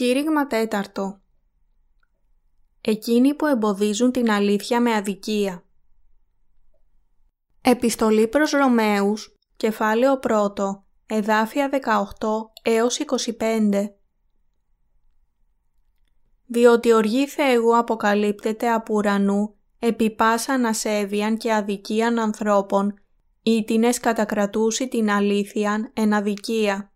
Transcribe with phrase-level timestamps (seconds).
[0.00, 1.20] Κήρυγμα τέταρτο.
[2.80, 5.64] Εκείνοι που εμποδίζουν την αλήθεια με αδικία.
[7.60, 12.98] Επιστολή προς Ρωμαίους, κεφάλαιο 1, εδάφια 18 έως
[13.38, 13.90] 25
[16.46, 22.94] Διότι οργή Θεού αποκαλύπτεται από ουρανού επί πάσα ανασέβιαν και αδικίαν ανθρώπων,
[23.42, 26.89] ήτινες κατακρατούσει την αλήθειαν εν αδικία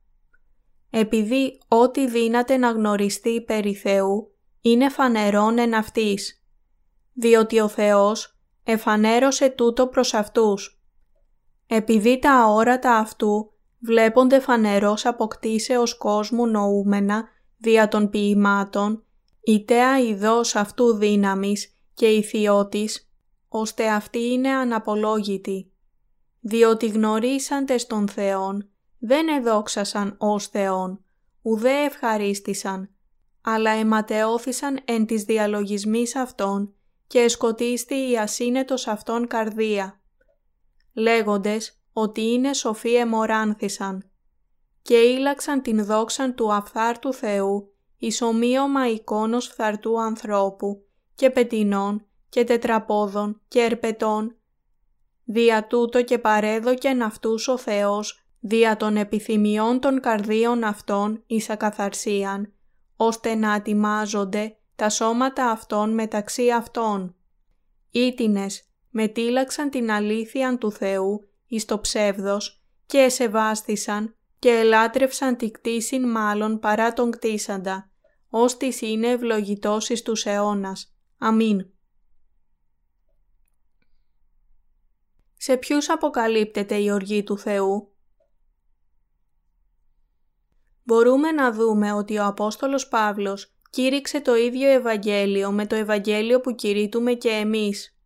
[0.97, 6.45] επειδή ό,τι δύναται να γνωριστεί περί Θεού είναι φανερόν εν αυτής,
[7.13, 10.83] διότι ο Θεός εφανέρωσε τούτο προς αυτούς.
[11.67, 19.05] Επειδή τα αόρατα αυτού βλέπονται φανερός αποκτήσεως κόσμου νοούμενα δια των ποιημάτων,
[19.41, 23.11] η τέα ειδός αυτού δύναμης και ηθιώτης,
[23.49, 25.73] ώστε αυτή είναι αναπολόγητη,
[26.41, 28.69] διότι γνωρίσαντες τον Θεόν
[29.07, 31.05] δεν εδόξασαν ως Θεόν,
[31.43, 32.91] ουδέ ευχαρίστησαν,
[33.41, 36.75] αλλά αιματεώθησαν εν της διαλογισμής αυτών
[37.07, 40.01] και εσκοτίστη η ασύνετος αυτών καρδία,
[40.93, 44.11] λέγοντες ότι είναι σοφοί εμοράνθησαν
[44.83, 52.45] και ήλαξαν την δόξαν του αφθάρτου Θεού εις ομοίωμα εικόνος φθαρτού ανθρώπου και πετινών και
[52.45, 54.37] τετραπόδων και ερπετών.
[55.25, 62.53] Δια τούτο και παρέδοκεν αυτούς ο Θεός δια των επιθυμιών των καρδίων αυτών εις ακαθαρσίαν,
[62.97, 67.15] ώστε να ατιμάζονται τα σώματα αυτών μεταξύ αυτών.
[67.91, 76.11] Ήτινες μετήλαξαν την αλήθεια του Θεού εις το ψεύδος και εσεβάστησαν και ελάτρευσαν τη κτήσιν
[76.11, 77.91] μάλλον παρά τον κτίσαντα,
[78.29, 80.95] ως της είναι ευλογητός εις τους αιώνας.
[81.19, 81.67] Αμήν.
[85.37, 87.94] Σε ποιους αποκαλύπτεται η οργή του Θεού;
[90.85, 96.55] Μπορούμε να δούμε ότι ο Απόστολος Παύλος κήρυξε το ίδιο Ευαγγέλιο με το Ευαγγέλιο που
[96.55, 97.99] κηρύττουμε και εμείς.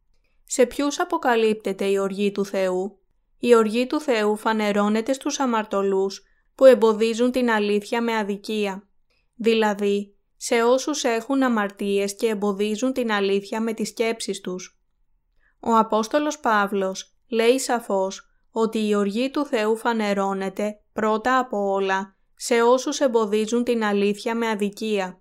[0.45, 2.99] Σε ποιους αποκαλύπτεται η οργή του Θεού;
[3.39, 6.23] Η οργή του Θεού φανερώνεται στους αμαρτωλούς
[6.55, 8.89] που εμποδίζουν την αλήθεια με αδικία.
[9.35, 14.81] Δηλαδή, σε όσους έχουν αμαρτίες και εμποδίζουν την αλήθεια με τις σκέψεις τους.
[15.61, 22.63] Ο Απόστολος Παύλος λέει σαφώς ότι η οργή του Θεού φανερώνεται πρώτα από όλα σε
[22.63, 25.21] όσους εμποδίζουν την αλήθεια με αδικία.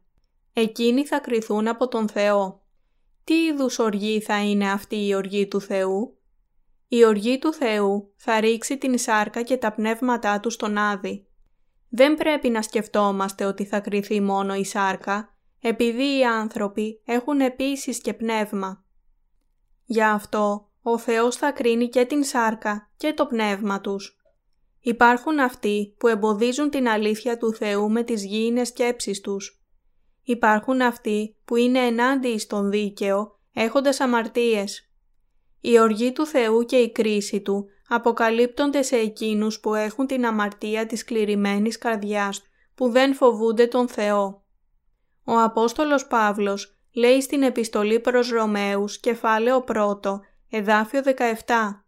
[0.54, 2.62] Εκείνοι θα κριθούν από τον Θεό.
[3.24, 6.18] Τι είδους οργή θα είναι αυτή η οργή του Θεού;
[6.88, 11.28] Η οργή του Θεού θα ρίξει την σάρκα και τα πνεύματά του στον Άδη.
[11.90, 18.02] Δεν πρέπει να σκεφτόμαστε ότι θα κριθεί μόνο η σάρκα, επειδή οι άνθρωποι έχουν επίσης
[18.02, 18.86] και πνεύμα.
[19.86, 24.17] Γι' αυτό ο Θεός θα κρίνει και την σάρκα και το πνεύμα τους.
[24.88, 29.62] Υπάρχουν αυτοί που εμποδίζουν την αλήθεια του Θεού με τις γήινες σκέψεις τους.
[30.24, 34.92] Υπάρχουν αυτοί που είναι ενάντιοι στον δίκαιο, έχοντας αμαρτίες.
[35.62, 40.86] Η οργή του Θεού και η κρίση Του αποκαλύπτονται σε εκείνους που έχουν την αμαρτία
[40.86, 42.42] της κληρημένης καρδιάς,
[42.76, 44.44] που δεν φοβούνται τον Θεό.
[45.24, 50.20] Ο Απόστολος Παύλος λέει στην επιστολή προς Ρωμαίους, κεφάλαιο 1,
[50.50, 51.86] εδάφιο 17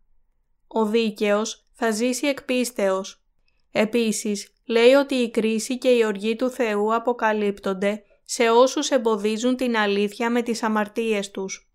[0.68, 3.24] «Ο δίκαιος θα ζήσει εκ πίστεως.
[3.72, 9.78] Επίσης, λέει ότι η κρίση και η οργή του Θεού αποκαλύπτονται σε όσους εμποδίζουν την
[9.78, 11.72] αλήθεια με τις αμαρτίες τους.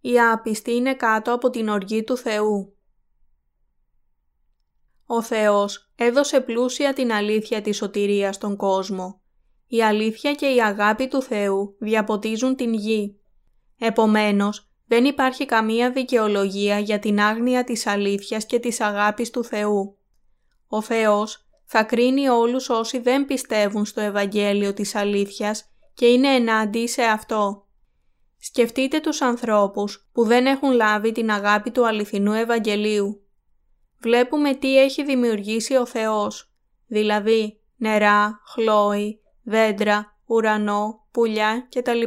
[0.00, 2.76] Η άπιστη είναι κάτω από την οργή του Θεού.
[5.06, 9.20] Ο Θεός έδωσε πλούσια την αλήθεια της σωτηρίας στον κόσμο.
[9.66, 13.20] Η αλήθεια και η αγάπη του Θεού διαποτίζουν την γη.
[13.78, 19.98] Επομένως, δεν υπάρχει καμία δικαιολογία για την άγνοια της αλήθειας και της αγάπης του Θεού.
[20.68, 26.88] Ο Θεός θα κρίνει όλους όσοι δεν πιστεύουν στο Ευαγγέλιο της αλήθειας και είναι ενάντια
[26.88, 27.66] σε αυτό.
[28.38, 33.22] Σκεφτείτε τους ανθρώπους που δεν έχουν λάβει την αγάπη του αληθινού Ευαγγελίου.
[33.98, 36.52] Βλέπουμε τι έχει δημιουργήσει ο Θεός,
[36.86, 42.02] δηλαδή νερά, χλώη, δέντρα, ουρανό, πουλιά κτλ.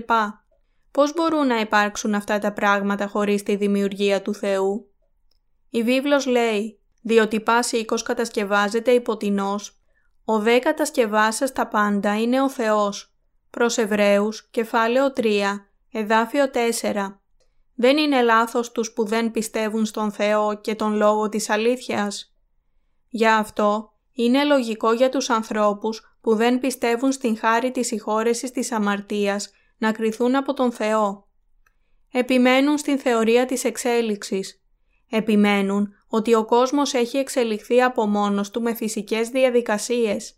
[0.94, 4.92] Πώς μπορούν να υπάρξουν αυτά τα πράγματα χωρίς τη δημιουργία του Θεού;
[5.70, 9.82] Η βίβλος λέει «Διότι πάση οίκος κατασκευάζεται υποτινός,
[10.26, 13.16] ος δε κατασκευάσας τα πάντα είναι ο Θεός».
[13.50, 17.22] Προς Εβραίους, κεφάλαιο 3, εδάφιο 4.
[17.76, 22.36] Δεν είναι λάθος τους που δεν πιστεύουν στον Θεό και τον λόγο της αλήθειας.
[23.10, 28.72] Για αυτό είναι λογικό για τους ανθρώπους που δεν πιστεύουν στην χάρη της συγχώρεσης της
[28.72, 29.52] αμαρτίας
[29.84, 31.28] να κριθούν από τον Θεό.
[32.12, 34.64] Επιμένουν στην θεωρία της εξέλιξης.
[35.10, 40.36] Επιμένουν ότι ο κόσμος έχει εξελιχθεί από μόνος του με φυσικές διαδικασίες.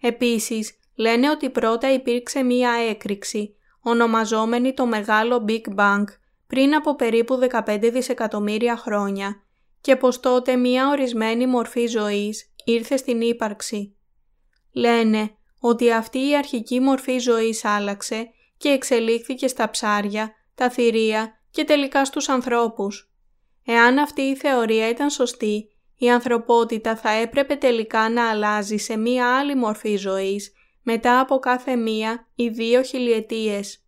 [0.00, 6.04] Επίσης, λένε ότι πρώτα υπήρξε μία έκρηξη, ονομαζόμενη το Μεγάλο Big Bang,
[6.46, 9.42] πριν από περίπου 15 δισεκατομμύρια χρόνια
[9.80, 13.96] και πως τότε μία ορισμένη μορφή ζωής ήρθε στην ύπαρξη.
[14.72, 15.30] Λένε
[15.60, 18.30] ότι αυτή η αρχική μορφή ζωής άλλαξε
[18.62, 23.12] και εξελίχθηκε στα ψάρια, τα θηρία και τελικά στους ανθρώπους.
[23.64, 29.38] Εάν αυτή η θεωρία ήταν σωστή, η ανθρωπότητα θα έπρεπε τελικά να αλλάζει σε μία
[29.38, 33.84] άλλη μορφή ζωής μετά από κάθε μία ή δύο χιλιετίες.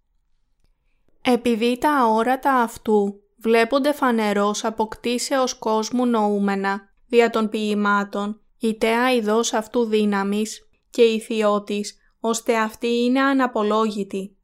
[1.22, 9.14] Επειδή τα αόρατα αυτού βλέπονται φανερός από κτίσεως κόσμου νοούμενα δια των ποιημάτων, η τέα
[9.14, 14.36] ειδός αυτού δύναμης και ηθιώτης, ώστε αυτή είναι αναπολόγητη.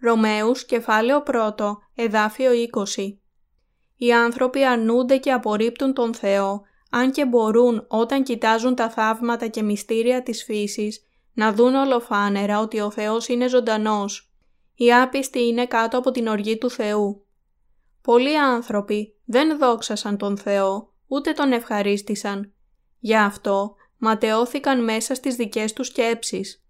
[0.00, 2.50] Ρωμαίους, κεφάλαιο 1, εδάφιο
[2.96, 3.18] 20
[3.96, 9.62] Οι άνθρωποι αρνούνται και απορρίπτουν τον Θεό, αν και μπορούν όταν κοιτάζουν τα θαύματα και
[9.62, 11.00] μυστήρια της φύσης,
[11.34, 14.30] να δουν ολοφάνερα ότι ο Θεός είναι ζωντανός.
[14.74, 17.26] Οι άπιστοι είναι κάτω από την οργή του Θεού.
[18.02, 22.52] Πολλοί άνθρωποι δεν δόξασαν τον Θεό, ούτε τον ευχαρίστησαν.
[22.98, 26.64] Γι' αυτό ματαιώθηκαν μέσα στις δικές τους σκέψεις.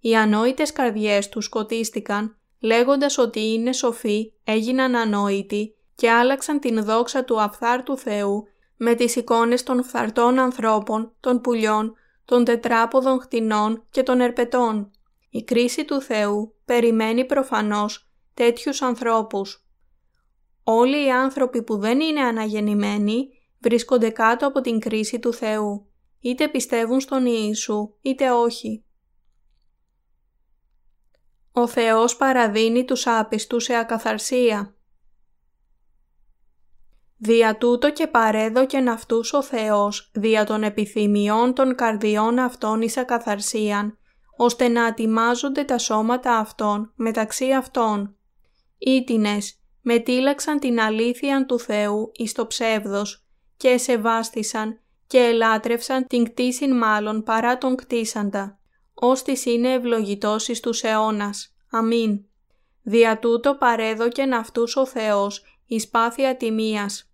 [0.00, 7.24] Οι ανόητες καρδιές τους σκοτίστηκαν, λέγοντας ότι είναι σοφοί, έγιναν ανόητοι και άλλαξαν την δόξα
[7.24, 8.46] του αφθάρτου Θεού
[8.76, 11.94] με τις εικόνες των φθαρτών ανθρώπων, των πουλιών,
[12.24, 14.90] των τετράποδων χτινών και των ερπετών.
[15.30, 19.66] Η κρίση του Θεού περιμένει προφανώς τέτοιους ανθρώπους.
[20.64, 23.28] Όλοι οι άνθρωποι που δεν είναι αναγεννημένοι
[23.60, 25.86] βρίσκονται κάτω από την κρίση του Θεού,
[26.20, 28.84] είτε πιστεύουν στον Ιησού είτε όχι.
[31.58, 34.74] Ο Θεός παραδίνει τους άπιστους σε ακαθαρσία.
[37.16, 43.98] Δια τούτο και παρέδοκεν αυτούς ο Θεός, δια των επιθυμιών των καρδιών αυτών εις ακαθαρσίαν,
[44.36, 48.16] ώστε να ατιμάζονται τα σώματα αυτών μεταξύ αυτών.
[48.78, 53.26] Ήτινες, μετήλαξαν την αλήθεια του Θεού εις το ψεύδος
[53.56, 58.57] και εσεβάστησαν και ελάτρευσαν την κτήσιν μάλλον παρά τον κτίσαντα,
[59.00, 61.54] ώστις είναι ευλογητός εις τους αιώνας.
[61.70, 62.24] Αμήν.
[62.82, 67.10] Δια τούτο παρέδοκεν αυτούς ο Θεός εις πάθεια τιμίας,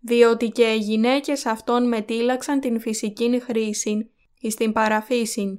[0.00, 4.10] διότι και οι γυναίκες αυτών μετήλαξαν την φυσική χρήση
[4.40, 5.58] εις την παραφύσιν.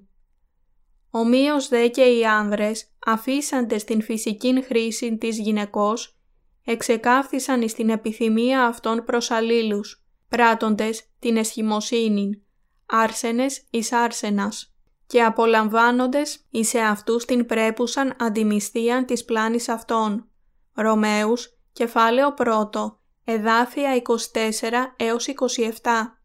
[1.09, 6.18] Ομοίως δε και οι άνδρες αφήσαντες την φυσική χρήση της γυναικός,
[6.65, 12.41] εξεκάφθησαν εις την επιθυμία αυτών προς αλλήλους, πράττοντες την εσχημοσύνη,
[12.85, 14.76] άρσενες εις άρσενας
[15.07, 20.30] και απολαμβάνοντες εις σε αυτούς την πρέπουσαν αντιμισθίαν της πλάνης αυτών.
[20.74, 26.18] Ρωμαίους, κεφάλαιο 1, εδάφια 24 έως 27.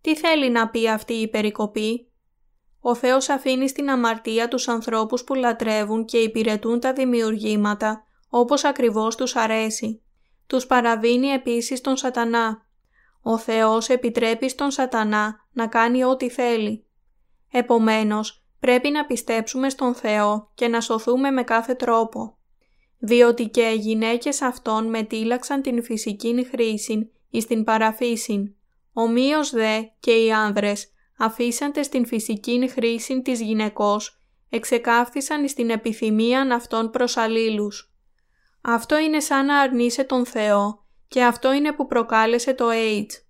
[0.00, 2.12] Τι θέλει να πει αυτή η περικοπή;
[2.80, 9.16] Ο Θεός αφήνει στην αμαρτία τους ανθρώπους που λατρεύουν και υπηρετούν τα δημιουργήματα όπως ακριβώς
[9.16, 10.02] τους αρέσει.
[10.46, 12.66] Τους παραδίνει επίσης τον σατανά.
[13.22, 16.86] Ο Θεός επιτρέπει στον σατανά να κάνει ό,τι θέλει.
[17.56, 22.36] Επομένως, πρέπει να πιστέψουμε στον Θεό και να σωθούμε με κάθε τρόπο.
[22.98, 28.54] Διότι και οι γυναίκες αυτών μετήλαξαν την φυσική χρήση εις την παραφύσιν.
[28.92, 36.90] Ομοίως δε και οι άνδρες αφήσαντε στην φυσική χρήση της γυναικός, εξεκάφθησαν στην επιθυμία αυτών
[36.90, 37.94] προς αλλήλους.
[38.60, 43.22] Αυτό είναι σαν να αρνείσαι τον Θεό και αυτό είναι που προκάλεσε το AIDS.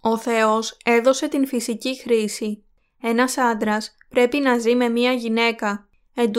[0.00, 2.63] Ο Θεός έδωσε την φυσική χρήση.
[3.06, 5.88] Ένας άντρας πρέπει να ζει με μία γυναίκα.
[6.14, 6.30] Εν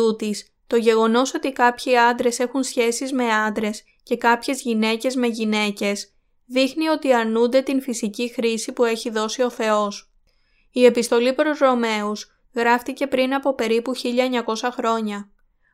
[0.67, 6.13] το γεγονός ότι κάποιοι άντρες έχουν σχέσεις με άντρες και κάποιες γυναίκες με γυναίκες
[6.45, 10.13] δείχνει ότι αρνούνται την φυσική χρήση που έχει δώσει ο Θεός.
[10.71, 15.29] Η επιστολή προς Ρωμαίους γράφτηκε πριν από περίπου 1900 χρόνια.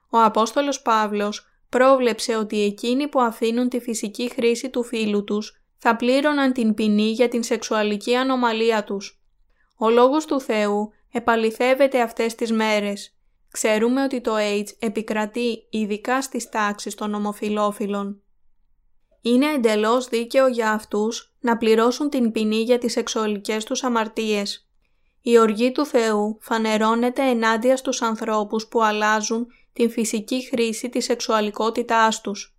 [0.10, 5.96] Ο Απόστολος Παύλος πρόβλεψε ότι εκείνοι που αφήνουν τη φυσική χρήση του φίλου τους θα
[5.96, 9.21] πλήρωναν την ποινή για την σεξουαλική ανομαλία τους.
[9.84, 13.16] Ο Λόγος του Θεού επαληθεύεται αυτές τις μέρες.
[13.52, 18.22] Ξέρουμε ότι το AIDS επικρατεί ειδικά στις τάξεις των ομοφιλόφιλων.
[19.22, 24.70] Είναι εντελώς δίκαιο για αυτούς να πληρώσουν την ποινή για τις σεξουαλικές τους αμαρτίες.
[25.22, 32.22] Η οργή του Θεού φανερώνεται ενάντια στους ανθρώπους που αλλάζουν την φυσική χρήση της σεξουαλικότητάς
[32.22, 32.58] τους.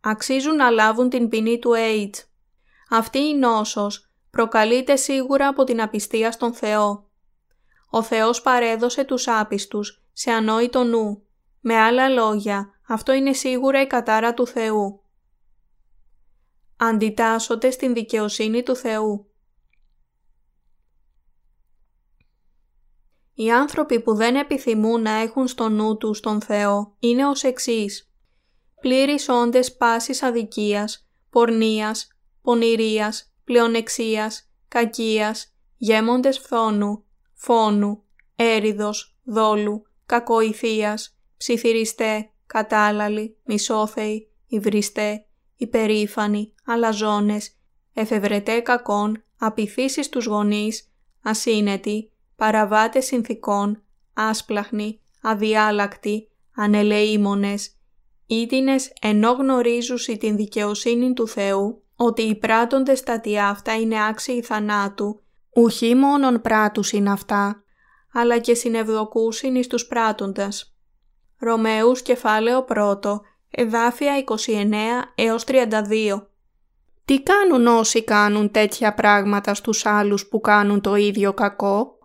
[0.00, 2.18] Αξίζουν να λάβουν την ποινή του AIDS.
[2.90, 7.08] Αυτή η νόσος προκαλείται σίγουρα από την απιστία στον Θεό.
[7.90, 11.22] Ο Θεός παρέδωσε τους άπιστους σε ανόητο νου.
[11.60, 15.02] Με άλλα λόγια, αυτό είναι σίγουρα η κατάρα του Θεού.
[16.76, 19.28] Αντιτάσσονται στην δικαιοσύνη του Θεού.
[23.34, 28.12] Οι άνθρωποι που δεν επιθυμούν να έχουν στο νου τους τον Θεό είναι ως εξής.
[28.80, 32.08] Πλήρεις όντες πάσης αδικίας, πορνείας,
[32.42, 38.02] πονηρίας, πλεονεξίας, κακίας, γέμοντες φθόνου, φόνου,
[38.36, 47.56] έριδος, δόλου, κακοηθείας, ψιθυριστέ, κατάλαλοι, μισόθεοι, υβριστέ, υπερήφανοι, αλαζόνες,
[47.94, 53.82] εφευρετέ κακών, απειθήσεις τους γονείς, ασύνετοι, παραβάτες συνθήκων,
[54.14, 57.76] άσπλαχνοι, αδιάλακτοι, ανελεήμονες,
[58.26, 65.22] ήτινες ενώ γνωρίζουσι την δικαιοσύνη του Θεού, ότι οι πράττοντες τα αυτά είναι άξιοι θανάτου,
[65.54, 67.64] ουχή μόνον πράτους είναι αυτά,
[68.12, 70.76] αλλά και συνευδοκούσιν εις τους πράττοντας.
[71.38, 73.20] Ρωμαίους κεφάλαιο 1,
[73.50, 76.28] εδάφια 29 έως 32
[77.04, 81.98] Τι κάνουν όσοι κάνουν τέτοια πράγματα στους άλλους που κάνουν το ίδιο κακό;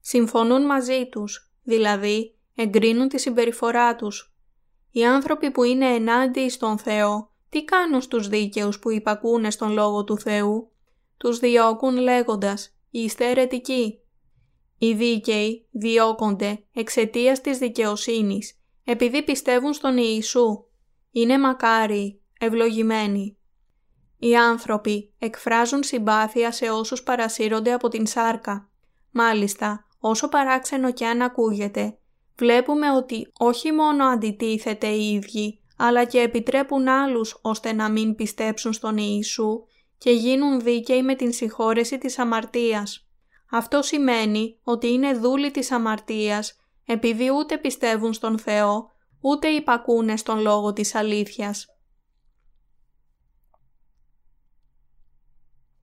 [0.00, 4.34] Συμφωνούν μαζί τους, δηλαδή εγκρίνουν τη συμπεριφορά τους.
[4.90, 10.04] Οι άνθρωποι που είναι ενάντιοι στον Θεό, τι κάνουν στους δίκαιους που υπακούνε στον Λόγο
[10.04, 10.70] του Θεού;
[11.16, 13.98] Τους διώκουν λέγοντας «Είστε αιρετικοί».
[14.78, 20.64] Οι δίκαιοι διώκονται εξαιτίας της δικαιοσύνης, επειδή πιστεύουν στον Ιησού.
[21.10, 23.36] Είναι μακάριοι, ευλογημένοι.
[24.18, 28.70] Οι άνθρωποι εκφράζουν συμπάθεια σε όσους παρασύρονται από την σάρκα.
[29.10, 31.98] Μάλιστα, όσο παράξενο και αν ακούγεται,
[32.36, 38.72] βλέπουμε ότι όχι μόνο αντιτίθεται οι ίδιοι, αλλά και επιτρέπουν άλλους ώστε να μην πιστέψουν
[38.72, 39.64] στον Ιησού
[39.98, 43.08] και γίνουν δίκαιοι με την συγχώρεση της αμαρτίας.
[43.50, 48.90] Αυτό σημαίνει ότι είναι δούλοι της αμαρτίας επειδή ούτε πιστεύουν στον Θεό,
[49.20, 51.66] ούτε υπακούνε στον λόγο της αλήθειας.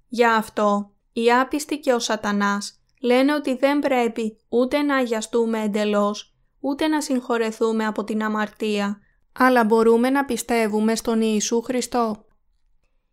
[0.07, 6.35] Γι' αυτό, οι άπιστοι και ο σατανάς λένε ότι δεν πρέπει ούτε να αγιαστούμε εντελώς,
[6.59, 8.99] ούτε να συγχωρεθούμε από την αμαρτία,
[9.33, 12.25] αλλά μπορούμε να πιστεύουμε στον Ιησού Χριστό.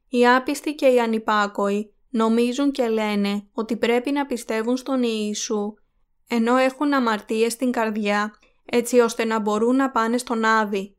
[0.09, 5.75] Οι άπιστοι και οι ανυπάκοοι νομίζουν και λένε ότι πρέπει να πιστεύουν στον Ιησού,
[6.29, 8.35] ενώ έχουν αμαρτίες στην καρδιά,
[8.65, 10.97] έτσι ώστε να μπορούν να πάνε στον Άδη.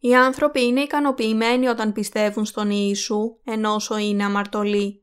[0.00, 5.02] Οι άνθρωποι είναι ικανοποιημένοι όταν πιστεύουν στον Ιησού, ενώ όσο είναι αμαρτωλοί.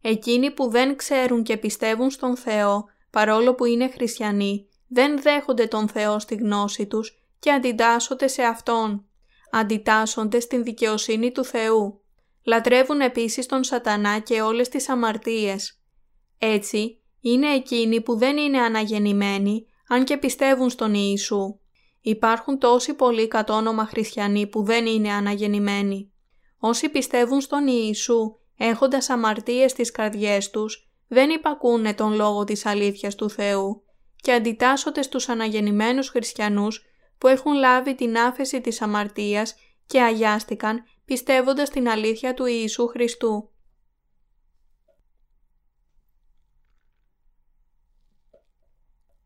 [0.00, 5.88] Εκείνοι που δεν ξέρουν και πιστεύουν στον Θεό, παρόλο που είναι χριστιανοί, δεν δέχονται τον
[5.88, 9.04] Θεό στη γνώση τους και αντιτάσσονται σε Αυτόν.
[9.50, 12.00] Αντιτάσσονται στην δικαιοσύνη του Θεού.
[12.44, 15.80] Λατρεύουν επίσης τον σατανά και όλες τις αμαρτίες.
[16.38, 21.58] Έτσι, είναι εκείνοι που δεν είναι αναγεννημένοι, αν και πιστεύουν στον Ιησού.
[22.00, 26.12] Υπάρχουν τόσοι πολλοί κατόνομα χριστιανοί που δεν είναι αναγεννημένοι.
[26.58, 33.14] Όσοι πιστεύουν στον Ιησού, έχοντας αμαρτίες στις καρδιές τους, δεν υπακούνε τον λόγο της αλήθειας
[33.14, 33.82] του Θεού
[34.16, 36.84] και αντιτάσσονται στους αναγεννημένους χριστιανούς
[37.20, 39.54] που έχουν λάβει την άφεση της αμαρτίας
[39.86, 43.50] και αγιάστηκαν πιστεύοντας την αλήθεια του Ιησού Χριστού.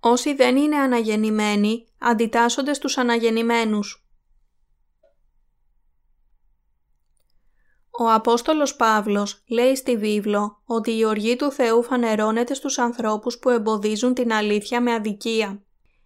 [0.00, 4.06] Όσοι δεν είναι αναγεννημένοι, αντιτάσσονται στους αναγεννημένους.
[7.90, 13.50] Ο Απόστολος Παύλος λέει στη βίβλο ότι η οργή του Θεού φανερώνεται στους ανθρώπους που
[13.50, 15.62] εμποδίζουν την αλήθεια με αδικία.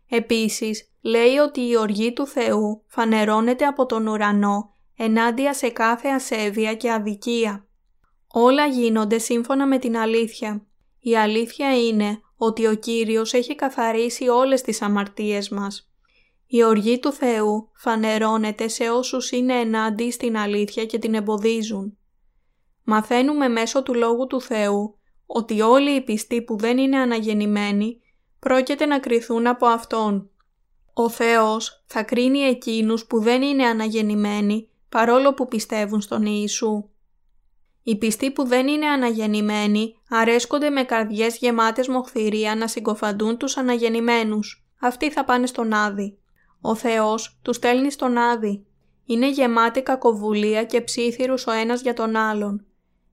[0.08, 6.74] Επίσης, λέει ότι η οργή του Θεού φανερώνεται από τον ουρανό ενάντια σε κάθε ασέβεια
[6.74, 7.66] και αδικία.
[8.28, 10.66] Όλα γίνονται σύμφωνα με την αλήθεια.
[10.98, 15.90] Η αλήθεια είναι ότι ο Κύριος έχει καθαρίσει όλες τις αμαρτίες μας.
[16.46, 21.98] Η οργή του Θεού φανερώνεται σε όσους είναι ενάντια στην αλήθεια και την εμποδίζουν.
[22.84, 28.00] Μαθαίνουμε μέσω του Λόγου του Θεού ότι όλοι οι πιστοί που δεν είναι αναγεννημένοι
[28.38, 30.30] πρόκειται να κριθούν από Αυτόν.
[31.00, 36.88] Ο Θεός θα κρίνει εκείνους που δεν είναι αναγεννημένοι παρόλο που πιστεύουν στον Ιησού.
[37.82, 44.66] Οι πιστοί που δεν είναι αναγεννημένοι αρέσκονται με καρδιές γεμάτες μοχθηρία να συγκοφαντούν τους αναγεννημένους.
[44.80, 46.18] Αυτοί θα πάνε στον Άδη.
[46.60, 48.66] Ο Θεός τους στέλνει στον Άδη.
[49.04, 52.66] Είναι γεμάτοι κακοβουλία και ψήθυρους ο ένας για τον άλλον.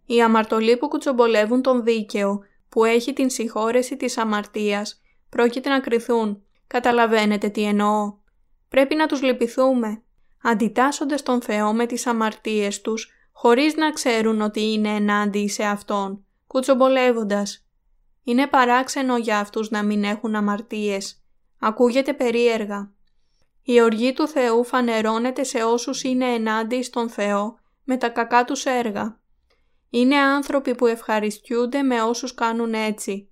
[0.05, 2.39] Οι αμαρτωλοί που κουτσομπολεύουν τον δίκαιο,
[2.69, 6.44] που έχει την συγχώρεση της αμαρτίας, πρόκειται να κρυθούν.
[6.67, 8.13] Καταλαβαίνετε τι εννοώ.
[8.69, 10.03] Πρέπει να τους λυπηθούμε.
[10.43, 16.25] Αντιτάσσονται στον Θεό με τις αμαρτίες τους χωρίς να ξέρουν ότι είναι ενάντια σε Αυτόν,
[16.47, 17.67] κουτσομπολεύοντας.
[18.23, 21.23] Είναι παράξενο για αυτούς να μην έχουν αμαρτίες.
[21.59, 22.91] Ακούγεται περίεργα.
[23.63, 28.65] Η οργή του Θεού φανερώνεται σε όσους είναι ενάντια στον Θεό με τα κακά τους
[28.65, 29.19] έργα.
[29.89, 33.29] Είναι άνθρωποι που ευχαριστιούνται με όσους κάνουν έτσι.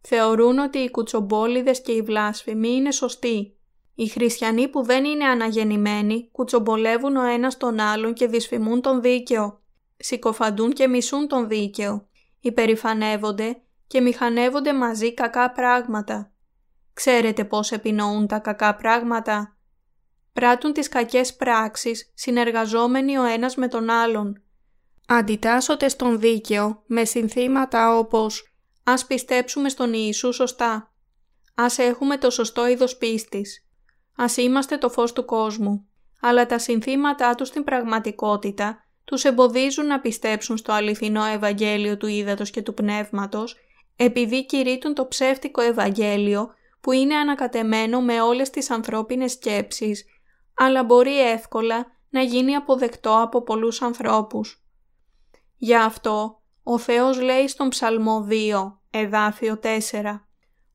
[0.00, 3.56] Θεωρούν ότι οι κουτσομπόλιδες και οι βλάσφημοι είναι σωστοί.
[3.94, 9.60] Οι χριστιανοί που δεν είναι αναγεννημένοι κουτσομπολεύουν ο ένας τον άλλον και δυσφημούν τον δίκαιο.
[9.96, 12.08] Συκοφαντούν και μισούν τον δίκαιο.
[12.40, 16.32] Υπερηφανεύονται και μηχανεύονται μαζί κακά πράγματα.
[16.92, 19.56] Ξέρετε πώς επινοούν τα κακά πράγματα;
[20.32, 24.42] Πράττουν τις κακές πράξεις συνεργαζόμενοι ο ένας με τον άλλον.
[25.08, 28.47] Αντιτάσσονται στον δίκαιο με συνθήματα όπως
[28.90, 30.92] «Ας πιστέψουμε στον Ιησού σωστά»,
[31.54, 33.66] «Ας έχουμε το σωστό είδος πίστης»,
[34.16, 35.88] «Ας είμαστε το φως του κόσμου»,
[36.20, 42.50] αλλά τα συνθήματά τους στην πραγματικότητα τους εμποδίζουν να πιστέψουν στο αληθινό Ευαγγέλιο του Ήδατος
[42.50, 43.56] και του Πνεύματος
[43.96, 50.04] επειδή κηρύττουν το ψεύτικο Ευαγγέλιο που είναι ανακατεμένο με όλες τις ανθρώπινες σκέψεις,
[50.54, 54.62] αλλά μπορεί εύκολα να γίνει αποδεκτό από πολλούς ανθρώπους.
[55.56, 60.26] Γι' αυτό ο Θεός λέει στον Ψαλμό 2, εδάφιο 4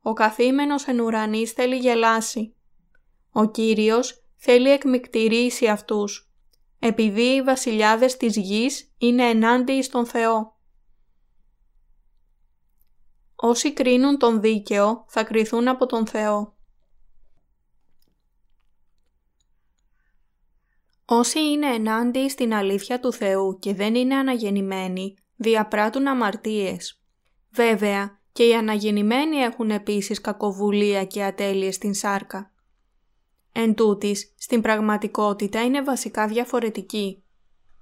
[0.01, 2.55] «Ο καθήμενος εν ουρανής θέλει γελάσει.
[3.31, 6.31] Ο Κύριος θέλει εκμυκτηρήσει αυτούς,
[6.79, 10.57] επειδή οι βασιλιάδες της γης είναι ενάντιοι στον Θεό.
[13.35, 16.55] Όσοι κρίνουν τον δίκαιο θα κριθούν από τον Θεό.
[21.05, 27.02] Όσοι είναι ενάντιοι στην αλήθεια του Θεού και δεν είναι αναγεννημένοι, διαπράττουν αμαρτίες.
[27.53, 32.51] Βέβαια, και οι αναγεννημένοι έχουν επίσης κακοβουλία και ατέλειες στην σάρκα.
[33.51, 37.23] Εν τούτης, στην πραγματικότητα είναι βασικά διαφορετική.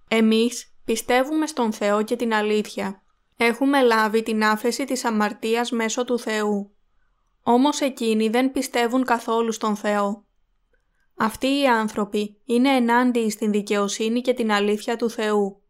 [0.07, 3.03] Εμείς πιστεύουμε στον Θεό και την αλήθεια.
[3.37, 6.71] Έχουμε λάβει την άφεση της αμαρτίας μέσω του Θεού.
[7.43, 10.25] Όμως εκείνοι δεν πιστεύουν καθόλου στον Θεό.
[11.15, 15.61] Αυτοί οι άνθρωποι είναι ενάντιοι στην δικαιοσύνη και την αλήθεια του Θεού.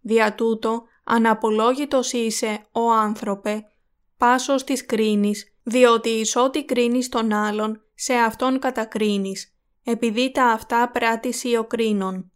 [0.00, 3.64] Δια τούτο, αναπολόγητος είσαι, ο άνθρωπε,
[4.16, 10.90] πάσος της κρίνης, διότι εις ό,τι κρίνεις τον άλλον, σε αυτόν κατακρίνεις, επειδή τα αυτά
[10.90, 12.32] πράττεις ο κρίνων.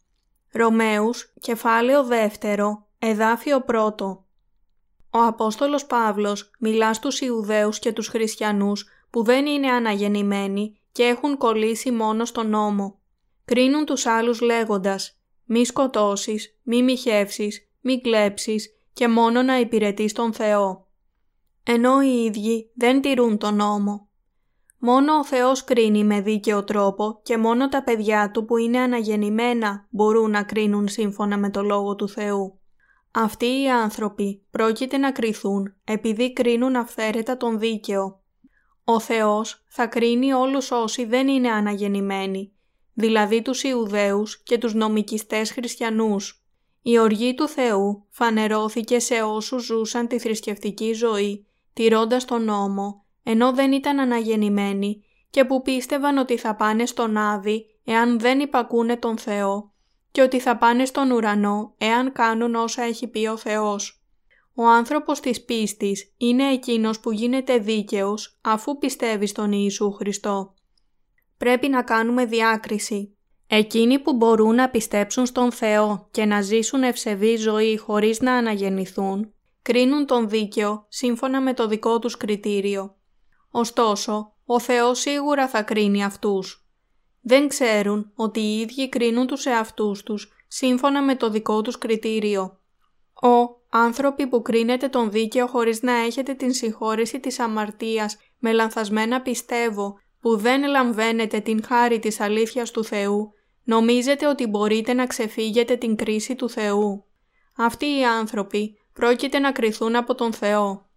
[0.51, 4.25] Ρωμαίους, κεφάλαιο δεύτερο, εδάφιο πρώτο.
[5.11, 11.37] Ο Απόστολος Παύλος μιλά στους Ιουδαίους και τους Χριστιανούς που δεν είναι αναγεννημένοι και έχουν
[11.37, 12.99] κολλήσει μόνο στον νόμο.
[13.45, 20.33] Κρίνουν τους άλλους λέγοντας «Μη σκοτώσεις, μη μοιχεύσεις, μη κλέψεις και μόνο να υπηρετείς τον
[20.33, 20.87] Θεό».
[21.63, 24.09] Ενώ οι ίδιοι δεν τηρούν τον νόμο.
[24.81, 29.87] Μόνο ο Θεός κρίνει με δίκαιο τρόπο και μόνο τα παιδιά Του που είναι αναγεννημένα
[29.89, 32.59] μπορούν να κρίνουν σύμφωνα με το Λόγο του Θεού.
[33.11, 38.21] Αυτοί οι άνθρωποι πρόκειται να κριθούν επειδή κρίνουν αυθαίρετα τον δίκαιο.
[38.83, 42.51] Ο Θεός θα κρίνει όλους όσοι δεν είναι αναγεννημένοι,
[42.93, 46.38] δηλαδή τους Ιουδαίους και τους νομικιστές χριστιανούς.
[46.89, 53.53] Η οργή του Θεού φανερώθηκε σε όσους ζούσαν τη θρησκευτική ζωή, τηρώντας τον νόμο ενώ
[53.53, 59.17] δεν ήταν αναγεννημένοι και που πίστευαν ότι θα πάνε στον Άδη εάν δεν υπακούνε τον
[59.17, 59.71] Θεό
[60.11, 64.03] και ότι θα πάνε στον ουρανό εάν κάνουν όσα έχει πει ο Θεός.
[64.53, 70.53] Ο άνθρωπος της πίστης είναι εκείνος που γίνεται δίκαιος αφού πιστεύει στον Ιησού Χριστό.
[71.37, 73.17] Πρέπει να κάνουμε διάκριση.
[73.51, 79.33] Εκείνοι που μπορούν να πιστέψουν στον Θεό και να ζήσουν ευσεβή ζωή χωρίς να αναγεννηθούν,
[79.61, 82.95] κρίνουν τον δίκαιο σύμφωνα με το δικό τους κριτήριο.
[83.51, 86.67] Ωστόσο, ο Θεός σίγουρα θα κρίνει αυτούς.
[87.21, 92.59] Δεν ξέρουν ότι οι ίδιοι κρίνουν τους εαυτούς τους σύμφωνα με το δικό τους κριτήριο.
[93.13, 99.21] Ο άνθρωποι που κρίνετε τον δίκαιο χωρίς να έχετε την συγχώρεση της αμαρτίας με λανθασμένα
[99.21, 103.33] πιστεύω που δεν λαμβαίνετε την χάρη της αλήθειας του Θεού,
[103.63, 107.05] νομίζετε ότι μπορείτε να ξεφύγετε την κρίση του Θεού.
[107.55, 110.89] Αυτοί οι άνθρωποι πρόκειται να κριθούν από τον Θεό.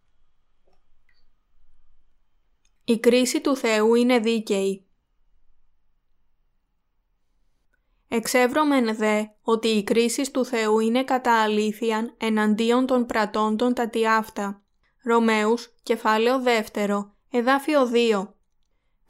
[2.85, 4.87] Η κρίση του Θεού είναι δίκαιη.
[8.09, 14.63] Εξεύρωμεν δε ότι η κρίση του Θεού είναι κατά αλήθειαν εναντίον των πρατών των τατιάφτα.
[15.03, 18.35] Ρωμαίους, κεφάλαιο 2, εδάφιο 2.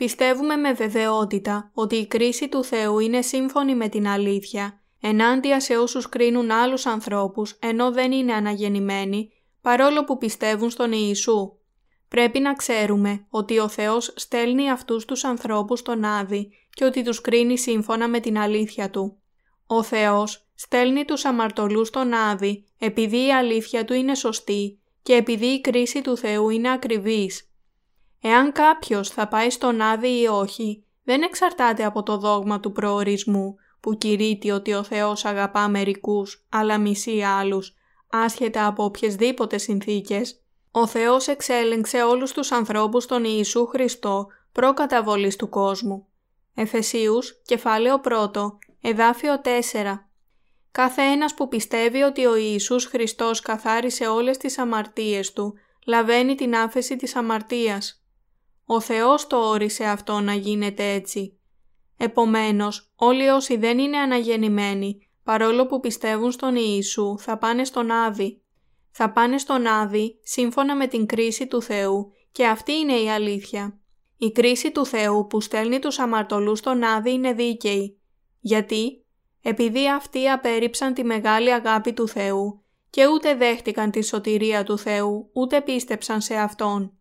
[0.04, 5.76] Πιστεύουμε με βεβαιότητα ότι η κρίση του Θεού είναι σύμφωνη με την αλήθεια, ενάντια σε
[5.76, 11.52] όσους κρίνουν άλλους ανθρώπους ενώ δεν είναι αναγεννημένοι, παρόλο που πιστεύουν στον Ιησού.
[12.08, 17.20] Πρέπει να ξέρουμε ότι ο Θεός στέλνει αυτούς τους ανθρώπους στον Άδη και ότι τους
[17.20, 19.18] κρίνει σύμφωνα με την αλήθεια Του.
[19.66, 25.46] Ο Θεός στέλνει τους αμαρτωλούς στον Άδη επειδή η αλήθεια Του είναι σωστή και επειδή
[25.46, 27.51] η κρίση του Θεού είναι ακριβής.
[28.22, 33.54] Εάν κάποιος θα πάει στον Άδη ή όχι, δεν εξαρτάται από το δόγμα του προορισμού
[33.80, 37.74] που κηρύττει ότι ο Θεός αγαπά μερικούς αλλά μισεί άλλους,
[38.10, 45.48] άσχετα από οποιασδήποτε συνθήκες Ο Θεός εξέλεγξε όλους τους ανθρώπους τον Ιησού Χριστό προκαταβολής του
[45.48, 46.06] κόσμου.
[46.54, 48.00] Εφεσίους, κεφάλαιο
[48.32, 50.08] 1, εδάφιο 4.
[50.72, 55.54] Κάθε ένας που πιστεύει ότι ο Ιησούς Χριστός καθάρισε όλες τις αμαρτίες του,
[55.86, 58.01] λαβαίνει την άφεση της αμαρτίας.
[58.66, 61.38] Ο Θεός το όρισε αυτό να γίνεται έτσι.
[61.96, 68.42] Επομένως, όλοι όσοι δεν είναι αναγεννημένοι, παρόλο που πιστεύουν στον Ιησού, θα πάνε στον Άδη.
[68.90, 73.80] Θα πάνε στον Άδη σύμφωνα με την κρίση του Θεού και αυτή είναι η αλήθεια.
[74.16, 78.00] Η κρίση του Θεού που στέλνει τους αμαρτωλούς στον Άδη είναι δίκαιη.
[78.40, 79.04] Γιατί;
[79.42, 85.30] Επειδή αυτοί απέρριψαν τη μεγάλη αγάπη του Θεού και ούτε δέχτηκαν τη σωτηρία του Θεού,
[85.32, 86.96] ούτε πίστεψαν σε Αυτόν.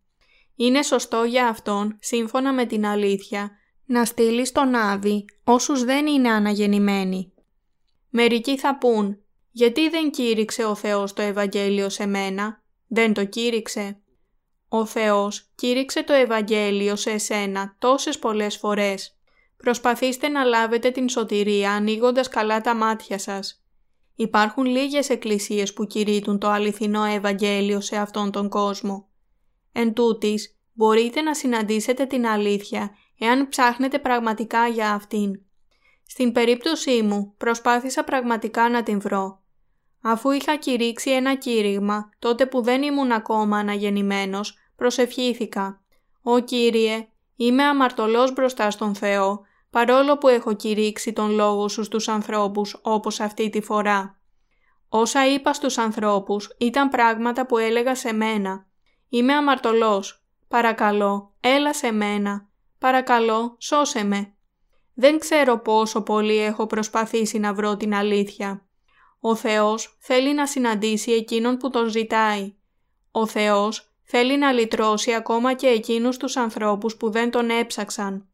[0.56, 3.50] Είναι σωστό για Αυτόν, σύμφωνα με την αλήθεια,
[3.84, 7.32] να στείλει στον Άδη όσους δεν είναι αναγεννημένοι.
[8.08, 9.16] Μερικοί θα πούν
[9.50, 13.96] «Γιατί δεν κήρυξε ο Θεός το Ευαγγέλιο σε μένα» «Δεν το κήρυξε»
[14.68, 19.16] Ο Θεός κήρυξε το Ευαγγέλιο σε εσένα τόσες πολλές φορές.
[19.56, 23.64] Προσπαθήστε να λάβετε την σωτηρία ανοίγοντας καλά τα μάτια σας.
[24.14, 29.08] Υπάρχουν λίγες εκκλησίες που κηρύττουν το αληθινό Ευαγγέλιο σε αυτόν τον κόσμο.
[29.72, 35.40] Εν τούτης, μπορείτε να συναντήσετε την αλήθεια εάν ψάχνετε πραγματικά για αυτήν.
[36.06, 39.42] Στην περίπτωσή μου προσπάθησα πραγματικά να την βρω.
[40.02, 45.80] Αφού είχα κηρύξει ένα κήρυγμα τότε που δεν ήμουν ακόμα αναγεννημένος, προσευχήθηκα.
[46.22, 52.08] «Ω Κύριε, είμαι αμαρτωλός μπροστά στον Θεό, παρόλο που έχω κηρύξει τον λόγο σου στους
[52.08, 54.18] ανθρώπους όπως αυτή τη φορά.
[54.88, 58.66] Όσα είπα στους ανθρώπους ήταν πράγματα που έλεγα σε μένα.
[59.14, 60.24] Είμαι αμαρτωλός.
[60.48, 62.48] Παρακαλώ, έλα σε μένα.
[62.78, 64.34] Παρακαλώ, σώσε με.
[64.94, 68.66] Δεν ξέρω πόσο πολύ έχω προσπαθήσει να βρω την αλήθεια.
[69.20, 72.54] Ο Θεός θέλει να συναντήσει εκείνον που τον ζητάει.
[73.10, 78.28] Ο Θεός θέλει να λυτρώσει ακόμα και εκείνους τους ανθρώπους που δεν τον έψαξαν.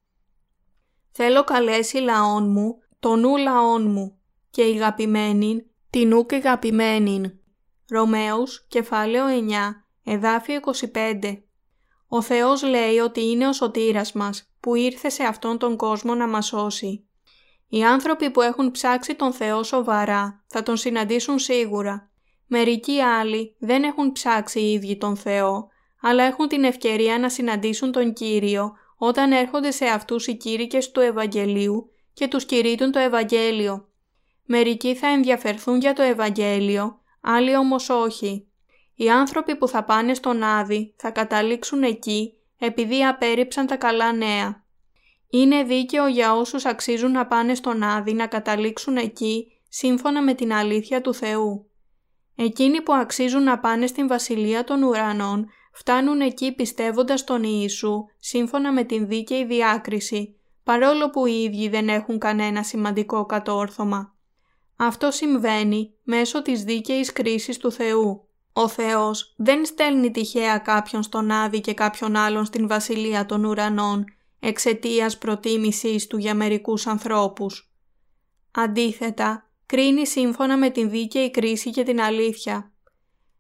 [1.13, 4.19] Θέλω καλέσει λαόν μου, το νου λαόν μου,
[4.51, 7.39] και η γαπημένη, την ου και γαπημένην.
[7.89, 10.61] Ρωμαίους, κεφάλαιο 9, εδάφιο
[10.93, 11.43] 25.
[12.09, 16.29] Ο Θεός λέει ότι είναι ο σωτήρας μας, που ήρθε σε αυτόν τον κόσμο να
[16.29, 17.09] μας σώσει.
[17.69, 22.11] Οι άνθρωποι που έχουν ψάξει τον Θεό σοβαρά θα τον συναντήσουν σίγουρα.
[22.47, 25.69] Μερικοί άλλοι δεν έχουν ψάξει οι ίδιοι τον Θεό,
[26.01, 31.01] αλλά έχουν την ευκαιρία να συναντήσουν τον Κύριο όταν έρχονται σε αυτούς οι κήρυκες του
[31.01, 33.89] Ευαγγελίου και τους κηρύττουν το Ευαγγέλιο.
[34.45, 38.48] Μερικοί θα ενδιαφερθούν για το Ευαγγέλιο, άλλοι όμως όχι.
[39.01, 44.65] Οι άνθρωποι που θα πάνε στον Άδη θα καταλήξουν εκεί επειδή απέρριψαν τα καλά νέα.
[45.31, 50.53] Είναι δίκαιο για όσους αξίζουν να πάνε στον Άδη να καταλήξουν εκεί σύμφωνα με την
[50.53, 51.71] αλήθεια του Θεού.
[52.35, 58.73] Εκείνοι που αξίζουν να πάνε στην Βασιλεία των Ουρανών φτάνουν εκεί πιστεύοντας τον Ιησού σύμφωνα
[58.73, 64.17] με την δίκαιη διάκριση, παρόλο που οι ίδιοι δεν έχουν κανένα σημαντικό κατόρθωμα.
[64.77, 68.28] Αυτό συμβαίνει μέσω της δίκαιης κρίσης του Θεού.
[68.61, 74.05] Ο Θεός δεν στέλνει τυχαία κάποιον στον Άδη και κάποιον άλλον στην Βασιλεία των Ουρανών
[74.41, 77.73] εξαιτίας προτίμησής του για μερικούς ανθρώπους.
[78.51, 82.73] Αντίθετα, κρίνει σύμφωνα με την δίκαιη κρίση και την αλήθεια.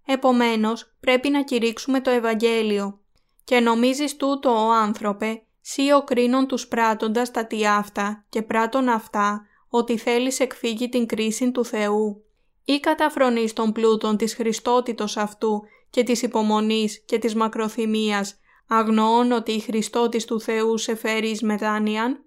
[0.06, 3.00] Επομένως, πρέπει να κηρύξουμε το Ευαγγέλιο.
[3.44, 8.88] Και νομίζεις τούτο, ο άνθρωπε, σύ ο κρίνον τους πράττοντας τα τι αυτά και πράττων
[8.88, 12.22] αυτά, ότι θέλεις εκφύγει την κρίση του Θεού
[12.68, 19.52] ή καταφρονείς των πλούτων της χριστότητος αυτού και της υπομονής και της μακροθυμίας, αγνοών ότι
[19.52, 22.24] η Χριστότης του Θεού σε φέρεις εις μετάνοιαν;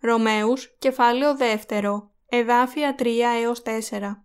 [0.00, 4.24] Ρωμαίους, κεφάλαιο δεύτερο, εδάφια 3 έως 4.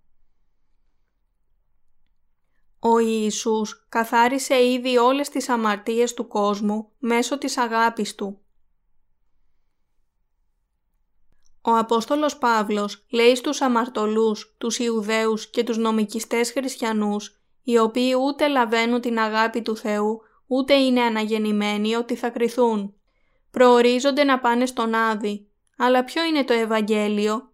[2.79, 8.42] Ο Ιησούς καθάρισε ήδη όλες τις αμαρτίες του κόσμου μέσω της αγάπης Του.
[11.65, 18.47] Ο Απόστολος Παύλος λέει στους αμαρτωλούς, τους Ιουδαίους και τους νομικιστές χριστιανούς, οι οποίοι ούτε
[18.47, 22.93] λαβαίνουν την αγάπη του Θεού, ούτε είναι αναγεννημένοι ότι θα κριθούν.
[23.51, 25.47] Προορίζονται να πάνε στον Άδη.
[25.77, 27.51] Αλλά ποιο είναι το Ευαγγέλιο;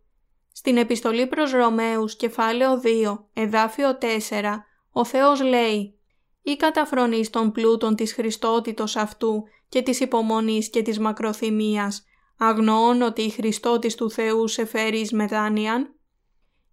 [0.51, 5.99] Στην επιστολή προς Ρωμαίους, κεφάλαιο 2, εδάφιο 4, ο Θεός λέει
[6.41, 12.03] «Ή καταφρονείς των πλούτων της Χριστότητος αυτού και της υπομονής και της μακροθυμίας,
[12.41, 15.95] αγνοών ότι η Χριστότης του Θεού σε φέρεις εις μετάνοιαν;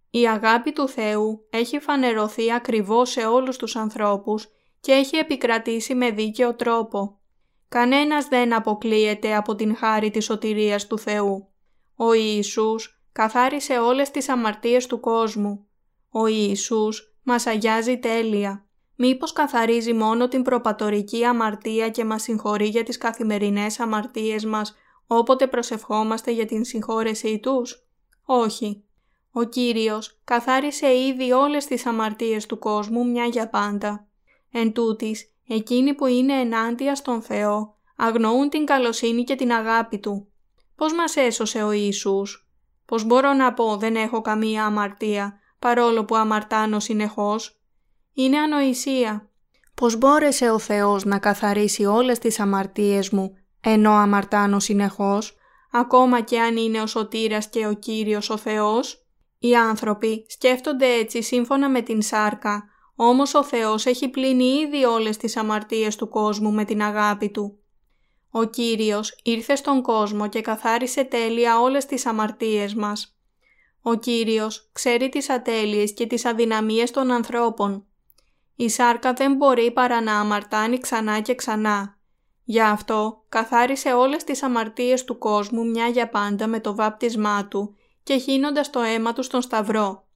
[0.09, 4.47] Η αγάπη του Θεού έχει φανερωθεί ακριβώς σε όλους τους ανθρώπους
[4.79, 7.19] και έχει επικρατήσει με δίκαιο τρόπο.
[7.69, 11.47] Κανένας δεν αποκλείεται από την χάρη της σωτηρίας του Θεού.
[11.95, 15.67] Ο Ιησούς καθάρισε όλες τις αμαρτίες του κόσμου.
[16.09, 18.67] Ο Ιησούς μας αγιάζει τέλεια.
[18.95, 24.75] Μήπως καθαρίζει μόνο την προπατορική αμαρτία και μας συγχωρεί για τις καθημερινές αμαρτίες μας
[25.07, 27.87] όποτε προσευχόμαστε για την συγχώρεσή τους.
[28.25, 28.83] Όχι.
[29.31, 34.07] Ο Κύριος καθάρισε ήδη όλες τις αμαρτίες του κόσμου μια για πάντα.
[34.51, 40.27] Εν τούτης, εκείνοι που είναι ενάντια στον Θεό αγνοούν την καλοσύνη και την αγάπη Του.
[40.75, 42.47] Πώς μας έσωσε ο Ιησούς;
[42.85, 47.61] Πώς μπορώ να πω δεν έχω καμία αμαρτία παρόλο που αμαρτάνω συνεχώς.
[48.13, 49.29] Είναι ανοησία.
[49.73, 55.37] Πώς μπόρεσε ο Θεός να καθαρίσει όλες τις αμαρτίες μου ενώ αμαρτάνω συνεχώς,
[55.71, 59.05] ακόμα και αν είναι ο Σωτήρας και ο Κύριος ο Θεός.
[59.39, 62.63] Οι άνθρωποι σκέφτονται έτσι σύμφωνα με την σάρκα,
[62.95, 67.59] όμως ο Θεός έχει πλύνει ήδη όλες τις αμαρτίες του κόσμου με την αγάπη Του.
[68.31, 73.17] Ο Κύριος ήρθε στον κόσμο και καθάρισε τέλεια όλες τις αμαρτίες μας.
[73.81, 77.85] Ο Κύριος ξέρει τις ατέλειες και τις αδυναμίες των ανθρώπων.
[78.55, 81.96] Η σάρκα δεν μπορεί παρά να αμαρτάνει ξανά και ξανά.
[82.49, 87.75] Γι' αυτό καθάρισε όλες τις αμαρτίες του κόσμου μια για πάντα με το βάπτισμά του
[88.03, 90.07] και χύνοντας το αίμα του στον σταυρό.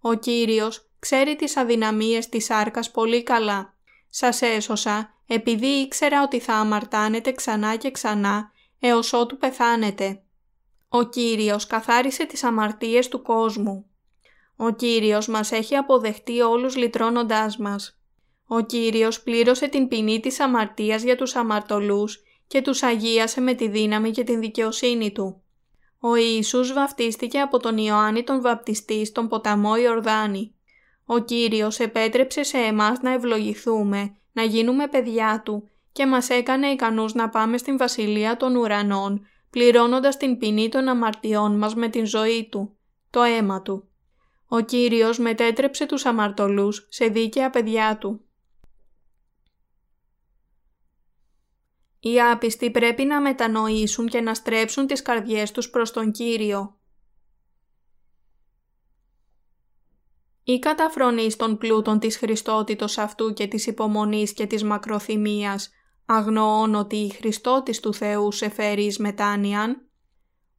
[0.00, 3.74] Ο Κύριος ξέρει τις αδυναμίες της σάρκας πολύ καλά.
[4.10, 10.22] Σας έσωσα επειδή ήξερα ότι θα αμαρτάνετε ξανά και ξανά έως ότου πεθάνετε.
[10.88, 13.86] Ο Κύριος καθάρισε τις αμαρτίες του κόσμου.
[14.56, 17.99] Ο Κύριος μας έχει αποδεχτεί όλους λυτρώνοντάς μας.
[18.52, 23.68] Ο Κύριος πλήρωσε την ποινή της αμαρτίας για τους αμαρτωλούς και τους αγίασε με τη
[23.68, 25.42] δύναμη και την δικαιοσύνη Του.
[26.00, 30.54] Ο Ιησούς βαφτίστηκε από τον Ιωάννη τον βαπτιστή στον ποταμό Ιορδάνη.
[31.04, 37.14] Ο Κύριος επέτρεψε σε εμάς να ευλογηθούμε, να γίνουμε παιδιά Του και μας έκανε ικανούς
[37.14, 42.48] να πάμε στην Βασιλεία των Ουρανών, πληρώνοντας την ποινή των αμαρτιών μας με την ζωή
[42.50, 42.76] Του,
[43.10, 43.88] το αίμα Του.
[44.48, 48.24] Ο Κύριος μετέτρεψε τους αμαρτωλούς σε δίκαια παιδιά Του.
[52.00, 56.78] Οι άπιστοι πρέπει να μετανοήσουν και να στρέψουν τις καρδιές τους προς τον Κύριο.
[60.42, 65.70] Ή καταφρονείς των πλούτων της Χριστότητος αυτού και της υπομονής και της μακροθυμίας,
[66.06, 69.88] αγνοών ότι η Χριστότης του Θεού σε φέρεις εις μετάνοιαν.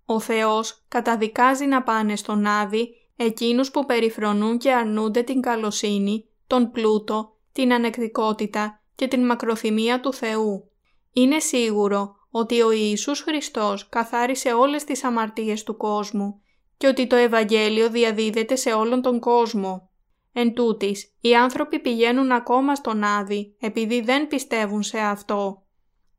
[0.06, 6.72] Ο Θεός καταδικάζει να πάνε στον Άδη εκείνους που περιφρονούν και αρνούνται την καλοσύνη, τον
[6.72, 10.71] πλούτο, την ανεκτικότητα και την μακροθυμία του Θεού.
[11.14, 16.42] Είναι σίγουρο ότι ο Ιησούς Χριστός καθάρισε όλες τις αμαρτίες του κόσμου
[16.78, 19.90] και ότι το Ευαγγέλιο διαδίδεται σε όλον τον κόσμο.
[20.34, 25.64] Εν τούτης, οι άνθρωποι πηγαίνουν ακόμα στον Άδη επειδή δεν πιστεύουν σε αυτό.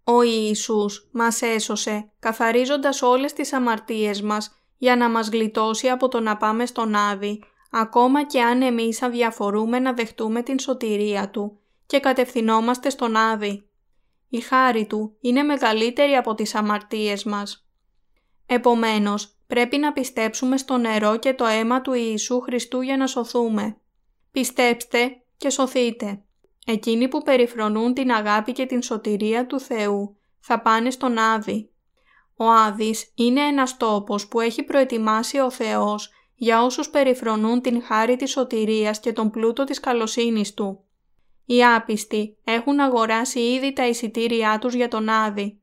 [0.04, 6.20] Ο Ιησούς μας έσωσε καθαρίζοντας όλες τις αμαρτίες μας για να μας γλιτώσει από το
[6.20, 12.00] να πάμε στον Άδη, ακόμα και αν εμείς αδιαφορούμε να δεχτούμε την σωτηρία Του και
[12.00, 13.66] κατευθυνόμαστε στον Άδη
[14.34, 17.66] η χάρη Του είναι μεγαλύτερη από τις αμαρτίες μας.
[18.46, 23.76] Επομένως, πρέπει να πιστέψουμε στο νερό και το αίμα του Ιησού Χριστού για να σωθούμε.
[24.30, 26.22] Πιστέψτε και σωθείτε.
[26.66, 31.70] Εκείνοι που περιφρονούν την αγάπη και την σωτηρία του Θεού θα πάνε στον Άδη.
[32.36, 38.16] Ο Άδης είναι ένας τόπος που έχει προετοιμάσει ο Θεός για όσους περιφρονούν την χάρη
[38.16, 40.84] της σωτηρίας και τον πλούτο της καλοσύνης Του.
[41.44, 45.60] Οι άπιστοι έχουν αγοράσει ήδη τα εισιτήριά τους για τον Άδη.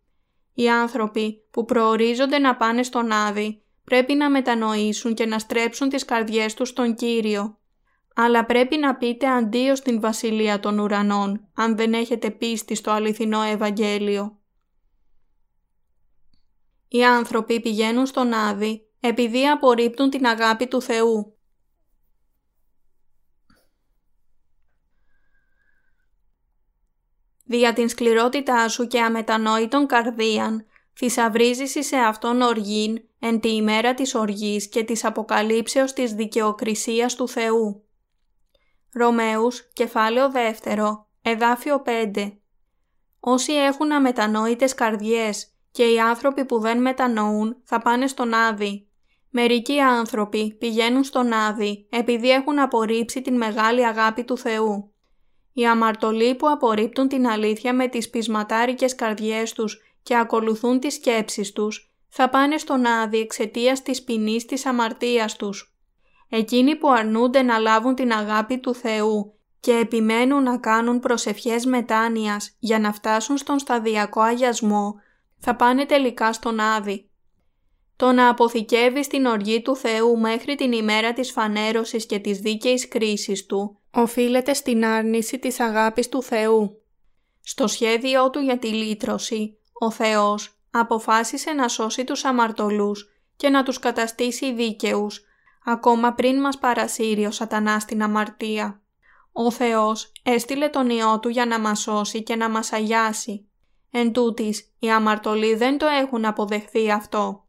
[0.53, 6.05] Οι άνθρωποι που προορίζονται να πάνε στον Άδη πρέπει να μετανοήσουν και να στρέψουν τις
[6.05, 7.57] καρδιές τους στον Κύριο.
[8.15, 13.41] Αλλά πρέπει να πείτε αντίο στην Βασιλεία των Ουρανών, αν δεν έχετε πίστη στο αληθινό
[13.41, 14.37] Ευαγγέλιο.
[16.87, 21.38] Οι άνθρωποι πηγαίνουν στον Άδη επειδή απορρίπτουν την αγάπη του Θεού.
[27.51, 34.15] Δια την σκληρότητά σου και αμετανόητον καρδίαν, θησαυρίζεις σε αυτόν οργήν εν τη ημέρα της
[34.15, 37.83] οργής και της αποκαλύψεως της δικαιοκρισίας του Θεού.
[38.93, 42.37] Ρωμαίους, κεφάλαιο δεύτερο, εδάφιο 5
[43.19, 48.87] Όσοι έχουν αμετανόητες καρδιές και οι άνθρωποι που δεν μετανοούν θα πάνε στον Άδη.
[49.29, 54.93] Μερικοί άνθρωποι πηγαίνουν στον Άδη επειδή έχουν απορρίψει την μεγάλη αγάπη του Θεού.
[55.59, 61.51] Οι αμαρτωλοί που απορρίπτουν την αλήθεια με τις πεισματάρικες καρδιές τους και ακολουθούν τις σκέψεις
[61.51, 65.77] τους, θα πάνε στον άδει εξαιτίας της ποινής της αμαρτίας τους.
[66.29, 72.55] Εκείνοι που αρνούνται να λάβουν την αγάπη του Θεού και επιμένουν να κάνουν προσευχές μετάνοιας
[72.59, 74.95] για να φτάσουν στον σταδιακό αγιασμό,
[75.37, 77.09] θα πάνε τελικά στον άδει.
[77.95, 82.87] Το να αποθηκεύει την οργή του Θεού μέχρι την ημέρα της φανέρωσης και της δίκαιης
[82.87, 86.81] κρίσης Του οφείλεται στην άρνηση της αγάπης του Θεού.
[87.41, 93.63] Στο σχέδιό Του για τη λύτρωση, ο Θεός αποφάσισε να σώσει τους αμαρτωλούς και να
[93.63, 95.21] τους καταστήσει δίκαιους,
[95.65, 98.81] ακόμα πριν μας παρασύρει ο σατανάς στην αμαρτία.
[99.31, 103.47] Ο Θεός έστειλε τον Υιό Του για να μας σώσει και να μας αγιάσει.
[103.91, 107.47] Εν τούτης, οι αμαρτωλοί δεν το έχουν αποδεχθεί αυτό.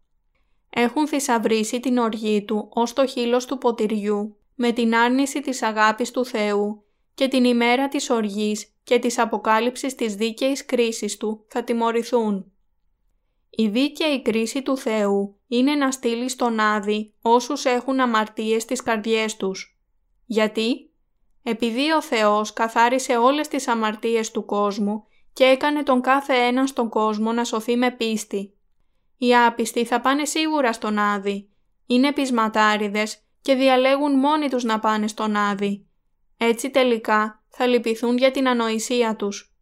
[0.70, 6.10] Έχουν θησαυρίσει την οργή Του ως το χείλος του ποτηριού με την άρνηση της αγάπης
[6.10, 11.64] του Θεού και την ημέρα της οργής και της αποκάλυψης της δίκαιης κρίσης Του θα
[11.64, 12.52] τιμωρηθούν.
[13.50, 19.36] Η δίκαιη κρίση του Θεού είναι να στείλει στον Άδη όσους έχουν αμαρτίες στις καρδιές
[19.36, 19.80] τους.
[20.26, 20.90] Γιατί;
[21.42, 26.88] Επειδή ο Θεός καθάρισε όλες τις αμαρτίες του κόσμου και έκανε τον κάθε έναν στον
[26.88, 28.54] κόσμο να σωθεί με πίστη.
[29.16, 31.50] Οι άπιστοι θα πάνε σίγουρα στον Άδη.
[31.86, 35.86] Είναι πεισματάριδες και διαλέγουν μόνοι τους να πάνε στον Άδη.
[36.36, 39.54] Έτσι τελικά θα λυπηθούν για την ανοησία τους.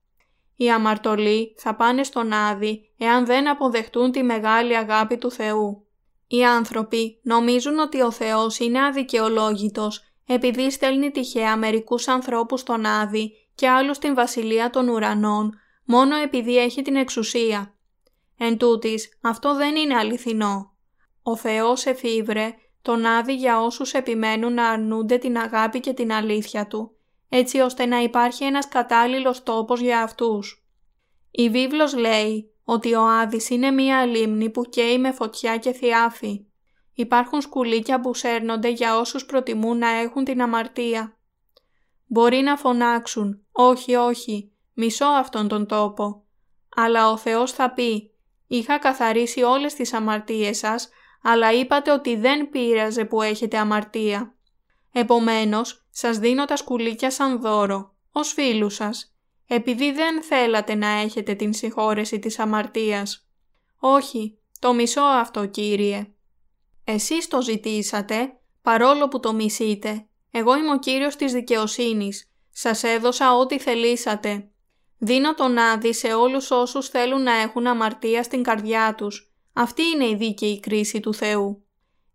[0.56, 5.86] Οι αμαρτωλοί θα πάνε στον Άδη εάν δεν αποδεχτούν τη μεγάλη αγάπη του Θεού.
[6.26, 13.32] Οι άνθρωποι νομίζουν ότι ο Θεός είναι αδικαιολόγητος επειδή στέλνει τυχαία μερικούς ανθρώπους στον Άδη
[13.54, 17.74] και άλλους στην Βασιλεία των Ουρανών μόνο επειδή έχει την εξουσία.
[18.38, 20.76] Εν τούτης, αυτό δεν είναι αληθινό.
[21.22, 26.66] Ο Θεός εφήβρε τον Άδη για όσους επιμένουν να αρνούνται την αγάπη και την αλήθεια
[26.66, 26.96] Του,
[27.28, 30.66] έτσι ώστε να υπάρχει ένας κατάλληλος τόπος για αυτούς.
[31.30, 36.46] Η βίβλος λέει ότι ο Άδης είναι μία λίμνη που καίει με φωτιά και θιάφη.
[36.92, 41.16] Υπάρχουν σκουλίκια που σέρνονται για όσους προτιμούν να έχουν την αμαρτία.
[42.06, 46.24] Μπορεί να φωνάξουν «Όχι, όχι, μισώ αυτόν τον τόπο».
[46.76, 48.10] Αλλά ο Θεός θα πει
[48.46, 50.88] «Είχα καθαρίσει όλες τις αμαρτίες σας
[51.22, 54.35] αλλά είπατε ότι δεν πείραζε που έχετε αμαρτία.
[54.92, 59.14] Επομένως, σας δίνω τα σκουλίκια σαν δώρο, ως φίλους σας,
[59.46, 63.28] επειδή δεν θέλατε να έχετε την συγχώρεση της αμαρτίας.
[63.78, 66.12] Όχι, το μισώ αυτό κύριε.
[66.85, 70.09] Εσείς το ζητήσατε, παρόλο που το μισείτε.
[70.31, 72.31] Εγώ είμαι ο κύριος της δικαιοσύνης.
[72.50, 74.50] Σας έδωσα ό,τι θελήσατε.
[74.98, 79.27] Δίνω τον άδει σε όλους όσους θέλουν να έχουν αμαρτία στην καρδιά τους
[79.60, 81.64] αυτή είναι η δίκαιη κρίση του Θεού.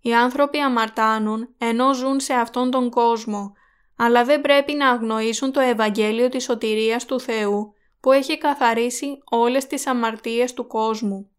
[0.01, 3.53] Οι άνθρωποι αμαρτάνουν ενώ ζουν σε αυτόν τον κόσμο,
[3.95, 9.67] αλλά δεν πρέπει να αγνοήσουν το Ευαγγέλιο της σωτηρίας του Θεού που έχει καθαρίσει όλες
[9.67, 11.29] τις αμαρτίες του κόσμου.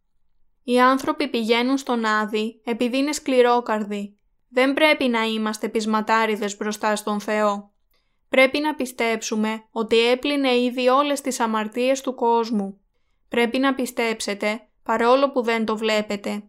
[0.64, 4.18] Οι άνθρωποι πηγαίνουν στον Άδη επειδή είναι σκληρόκαρδοι.
[4.48, 7.72] Δεν πρέπει να είμαστε πεισματάριδες μπροστά στον Θεό.
[8.28, 12.80] Πρέπει να πιστέψουμε ότι έπλυνε ήδη όλες τις αμαρτίες του κόσμου.
[13.28, 16.42] Πρέπει να πιστέψετε παρόλο που δεν το βλέπετε.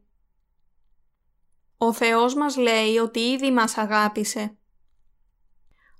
[1.77, 4.57] Ο Θεός μας λέει ότι ήδη μας αγάπησε.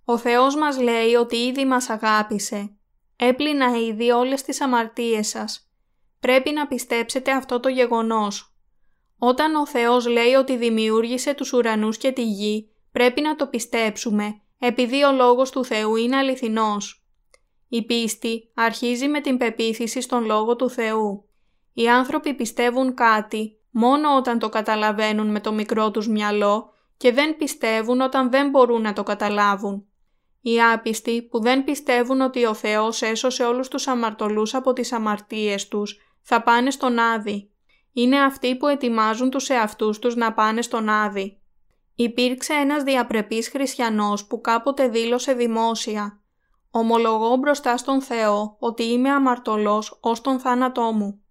[0.06, 2.76] Ο Θεός μας λέει ότι ήδη μας αγάπησε.
[3.16, 5.70] Έπλυνα ήδη όλες τις αμαρτίες σας.
[6.20, 8.56] Πρέπει να πιστέψετε αυτό το γεγονός.
[9.18, 14.42] Όταν ο Θεός λέει ότι δημιούργησε τους ουρανούς και τη γη, πρέπει να το πιστέψουμε,
[14.60, 17.06] επειδή ο Λόγος του Θεού είναι αληθινός.
[17.68, 21.25] Η πίστη αρχίζει με την πεποίθηση στον Λόγο του Θεού.
[21.78, 27.38] Οι άνθρωποι πιστεύουν κάτι μόνο όταν το καταλαβαίνουν με το μικρό τους μυαλό και δεν
[27.38, 29.86] πιστεύουν όταν δεν μπορούν να το καταλάβουν.
[30.42, 35.68] Οι άπιστοι που δεν πιστεύουν ότι ο Θεός έσωσε όλους τους αμαρτωλούς από τις αμαρτίες
[35.68, 37.50] τους θα πάνε στον Άδη.
[37.94, 41.40] Είναι αυτοί που ετοιμάζουν τους εαυτούς τους να πάνε στον Άδη.
[41.96, 46.20] Υπήρξε ένας διαπρεπής χριστιανός που κάποτε δήλωσε δημόσια
[46.72, 51.25] «Ομολογώ μπροστά στον Θεό ότι είμαι αμαρτωλός ως τον θάνατό μου».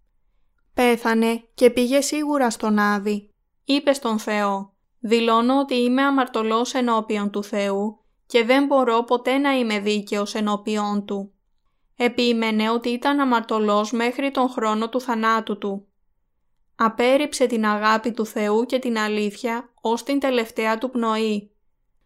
[0.74, 3.30] Πέθανε και πήγε σίγουρα στον Άδη.
[3.64, 9.58] Είπε στον Θεό «Δηλώνω ότι είμαι αμαρτωλός ενώπιον του Θεού και δεν μπορώ ποτέ να
[9.58, 11.32] είμαι δίκαιος ενώπιον Του».
[11.96, 15.86] Επίμενε ότι ήταν αμαρτωλός μέχρι τον χρόνο του θανάτου του.
[16.76, 21.50] Απέριψε την αγάπη του Θεού και την αλήθεια ως την τελευταία του πνοή.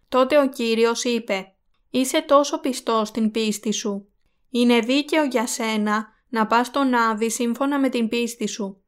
[0.08, 1.52] Τότε ο Κύριος είπε
[1.90, 4.08] «Είσαι τόσο πιστός στην πίστη σου.
[4.50, 8.82] Είναι δίκαιο για σένα να πας στον Άδη σύμφωνα με την πίστη σου.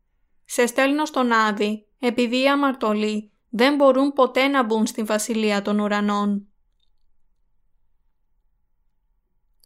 [0.45, 5.79] Σε στέλνω στον Άδη, επειδή οι αμαρτωλοί δεν μπορούν ποτέ να μπουν στην Βασιλεία των
[5.79, 6.47] Ουρανών.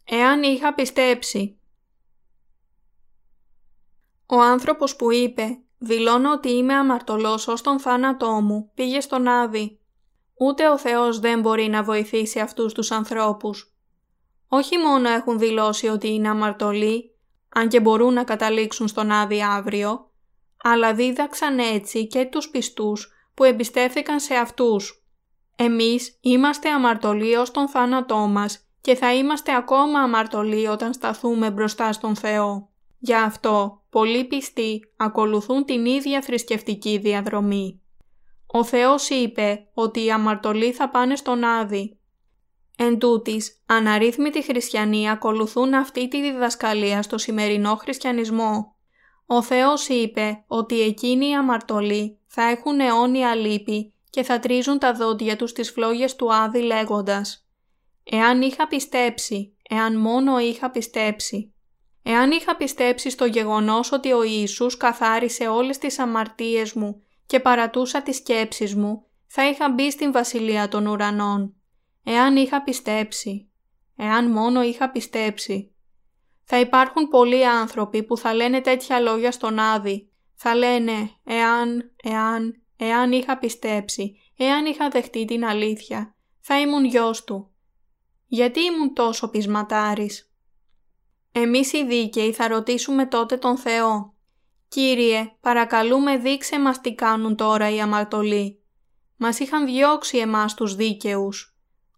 [0.05, 1.59] Εάν είχα πιστέψει.
[4.25, 9.79] Ο άνθρωπος που είπε «Δηλώνω ότι είμαι αμαρτωλός ως τον θάνατό μου» πήγε στον Άδη.
[10.37, 13.75] Ούτε ο Θεός δεν μπορεί να βοηθήσει αυτούς τους ανθρώπους.
[14.47, 17.14] Όχι μόνο έχουν δηλώσει ότι είναι αμαρτωλοί,
[17.57, 20.11] αν και μπορούν να καταλήξουν στον Άδη αύριο,
[20.63, 25.05] αλλά δίδαξαν έτσι και τους πιστούς που εμπιστεύθηκαν σε αυτούς.
[25.55, 31.93] Εμείς είμαστε αμαρτωλοί ως τον θάνατό μας και θα είμαστε ακόμα αμαρτωλοί όταν σταθούμε μπροστά
[31.93, 32.69] στον Θεό.
[32.99, 37.81] Γι' αυτό πολλοί πιστοί ακολουθούν την ίδια θρησκευτική διαδρομή.
[38.47, 41.94] Ο Θεός είπε ότι οι αμαρτωλοί θα πάνε στον Άδη.
[42.77, 48.75] Εν τούτης, αναρρύθμιτοι χριστιανοί ακολουθούν αυτή τη διδασκαλία στο σημερινό χριστιανισμό.
[49.25, 54.93] Ο Θεός είπε ότι εκείνοι οι αμαρτωλοί θα έχουν αιώνια λύπη και θα τρίζουν τα
[54.93, 57.47] δόντια τους στις φλόγες του Άδη λέγοντας
[58.03, 61.53] «Εάν είχα πιστέψει, εάν μόνο είχα πιστέψει».
[62.03, 68.01] Εάν είχα πιστέψει στο γεγονός ότι ο Ιησούς καθάρισε όλες τις αμαρτίες μου και παρατούσα
[68.01, 71.55] τις σκέψεις μου, θα είχα μπει στην Βασιλεία των Ουρανών.
[72.07, 73.49] Εάν είχα πιστέψει,
[73.95, 75.75] εάν μόνο είχα πιστέψει.
[76.43, 80.09] Θα υπάρχουν πολλοί άνθρωποι που θα λένε τέτοια λόγια στον Άδη.
[80.33, 87.23] Θα λένε «εάν, εάν, εάν είχα πιστέψει, εάν είχα δεχτεί την αλήθεια, θα ήμουν γιος
[87.23, 87.51] του».
[88.27, 90.33] Γιατί ήμουν τόσο πεισματάρης;
[91.31, 94.13] Εμείς οι δίκαιοι θα ρωτήσουμε τότε τον Θεό
[94.67, 98.63] «Κύριε, παρακαλούμε δείξε μας τι κάνουν τώρα οι αμαρτωλοί.
[99.15, 101.54] Μας είχαν διώξει εμάς τους δίκαιους».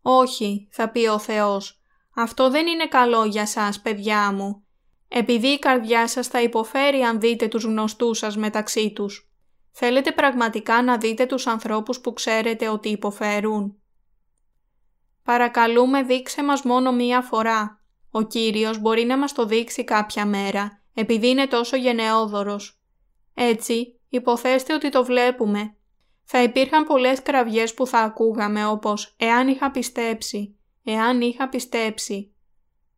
[0.09, 1.81] «Όχι», θα πει ο Θεός,
[2.15, 4.65] «αυτό δεν είναι καλό για σας, παιδιά μου,
[5.07, 9.31] επειδή η καρδιά σας θα υποφέρει αν δείτε τους γνωστούς σας μεταξύ τους.
[9.71, 13.81] Θέλετε πραγματικά να δείτε τους ανθρώπους που ξέρετε ότι υποφέρουν.
[15.23, 17.81] Παρακαλούμε δείξε μας μόνο μία φορά.
[18.11, 22.81] Ο Κύριος μπορεί να μας το δείξει κάποια μέρα επειδή είναι τόσο γενναιόδωρος.
[23.33, 25.76] Έτσι, υποθέστε ότι το βλέπουμε.
[26.29, 32.33] Θα υπήρχαν πολλές κραυγές που θα ακούγαμε όπως «εάν είχα πιστέψει», «εάν είχα πιστέψει».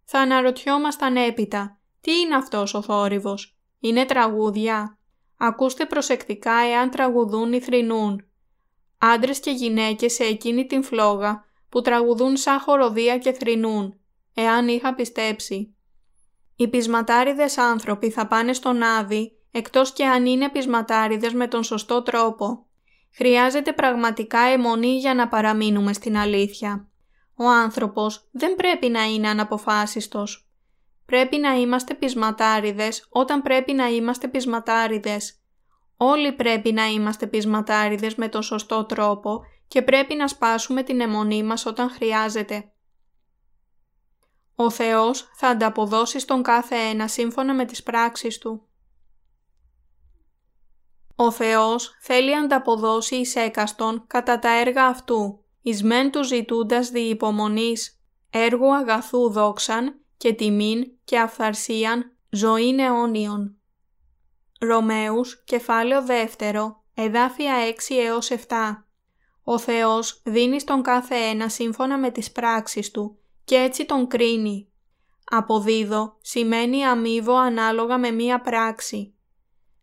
[0.04, 5.00] Θα αναρωτιόμασταν έπειτα «τι είναι αυτός ο θόρυβος» «είναι τραγούδια»
[5.42, 8.28] Ακούστε προσεκτικά εάν τραγουδούν ή θρηνούν.
[8.98, 14.00] Άντρες και γυναίκες σε εκείνη την φλόγα που τραγουδούν σαν χοροδία και θρηνούν,
[14.34, 15.76] εάν είχα πιστέψει.
[16.56, 22.04] Οι πεισματάριδες άνθρωποι θα πάνε στον Άδη εκτός και αν είναι πεισματάριδες με τον σωστό
[22.04, 22.66] τρόπο.
[23.20, 26.88] Χρειάζεται πραγματικά αιμονή για να παραμείνουμε στην αλήθεια.
[27.36, 30.50] Ο άνθρωπος δεν πρέπει να είναι αναποφάσιστος.
[31.06, 35.42] Πρέπει να είμαστε πεισματάριδες όταν πρέπει να είμαστε πεισματάριδες.
[35.98, 41.44] Όλοι πρέπει να είμαστε πεισματάριδες με τον σωστό τρόπο και πρέπει να σπάσουμε την αιμονή
[41.44, 42.72] μας όταν χρειάζεται.
[44.56, 48.69] Ο Θεός θα ανταποδώσει στον κάθε ένα σύμφωνα με τις πράξεις Του.
[51.22, 57.00] Ο Θεός θέλει ανταποδώσει εις έκαστον κατά τα έργα Αυτού, εις μεν του ζητούντας δι
[57.00, 58.00] υπομονής,
[58.30, 63.56] έργου αγαθού δόξαν και τιμήν και αυθαρσίαν ζωήν αιώνιον.
[64.60, 67.54] Ρωμαίους, κεφάλαιο δεύτερο, εδάφια
[67.90, 68.86] 6 έως 7.
[69.44, 74.72] Ο Θεός δίνει στον κάθε ένα σύμφωνα με τις πράξεις Του και έτσι τον κρίνει.
[75.26, 79.14] Αποδίδω σημαίνει αμείβω ανάλογα με μία πράξη.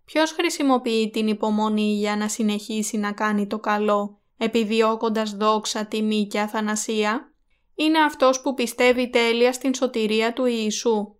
[0.06, 6.40] Ποιος χρησιμοποιεί την υπομονή για να συνεχίσει να κάνει το καλό, επιδιώκοντας δόξα, τιμή και
[6.40, 7.32] αθανασία;
[7.74, 11.14] Είναι αυτός που πιστεύει τέλεια στην σωτηρία του Ιησού.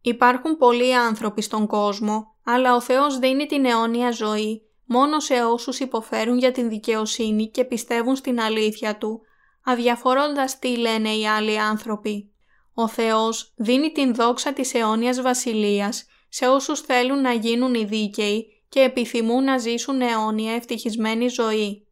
[0.00, 5.78] Υπάρχουν πολλοί άνθρωποι στον κόσμο, αλλά ο Θεός δίνει την αιώνια ζωή μόνο σε όσους
[5.80, 9.20] υποφέρουν για την δικαιοσύνη και πιστεύουν στην αλήθεια Του,
[9.64, 12.32] αδιαφορώντας τι λένε οι άλλοι άνθρωποι.
[12.74, 18.64] Ο Θεός δίνει την δόξα της αιώνιας βασιλείας σε όσους θέλουν να γίνουν οι δίκαιοι
[18.68, 21.86] και επιθυμούν να ζήσουν αιώνια ευτυχισμένη ζωή.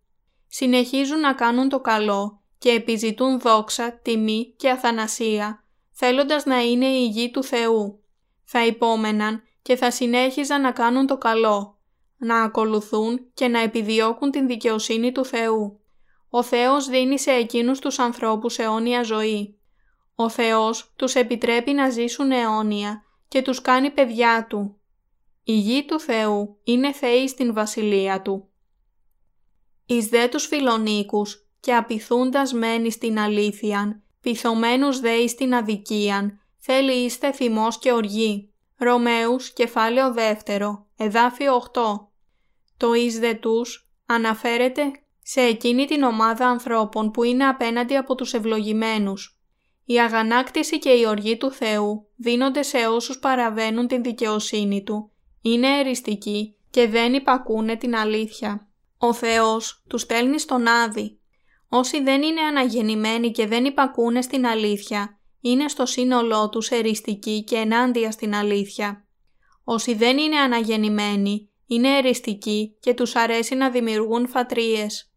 [0.48, 7.06] Συνεχίζουν να κάνουν το καλό και επιζητούν δόξα, τιμή και αθανασία, θέλοντας να είναι η
[7.06, 8.02] γη του Θεού.
[8.44, 11.78] Θα υπόμεναν και θα συνέχιζαν να κάνουν το καλό,
[12.16, 15.80] να ακολουθούν και να επιδιώκουν την δικαιοσύνη του Θεού.
[16.30, 19.58] Ο Θεός δίνει σε εκείνους τους ανθρώπους αιώνια ζωή.
[20.14, 24.80] Ο Θεός τους επιτρέπει να ζήσουν αιώνια και τους κάνει παιδιά Του.
[25.44, 28.48] Η γη του Θεού είναι θεή στην βασιλεία Του.
[29.86, 36.92] Εις δε τους φιλονίκους και απειθούντας μένει στην αλήθειαν, πειθωμένους δε εις την αδικίαν, θέλει
[36.92, 38.52] είστε θυμός και οργή.
[38.76, 42.12] Ρωμαίους, κεφάλαιο δεύτερο, εδάφιο 8.
[42.76, 48.34] Το εις δε τους αναφέρεται σε εκείνη την ομάδα ανθρώπων που είναι απέναντι από τους
[48.34, 49.39] ευλογημένους.
[49.84, 55.10] Η αγανάκτηση και η οργή του Θεού δίνονται σε όσους παραβαίνουν την δικαιοσύνη Του,
[55.42, 58.68] είναι εριστικοί και δεν υπακούνε την αλήθεια.
[58.98, 61.18] Ο Θεός τους στέλνει στον Άδη.
[61.68, 67.56] Όσοι δεν είναι αναγεννημένοι και δεν υπακούνε στην αλήθεια, είναι στο σύνολό τους εριστικοί και
[67.56, 69.04] ενάντια στην αλήθεια.
[69.64, 75.12] Όσοι δεν είναι αναγεννημένοι, είναι εριστικοί και τους αρέσει να δημιουργούν φατρίες.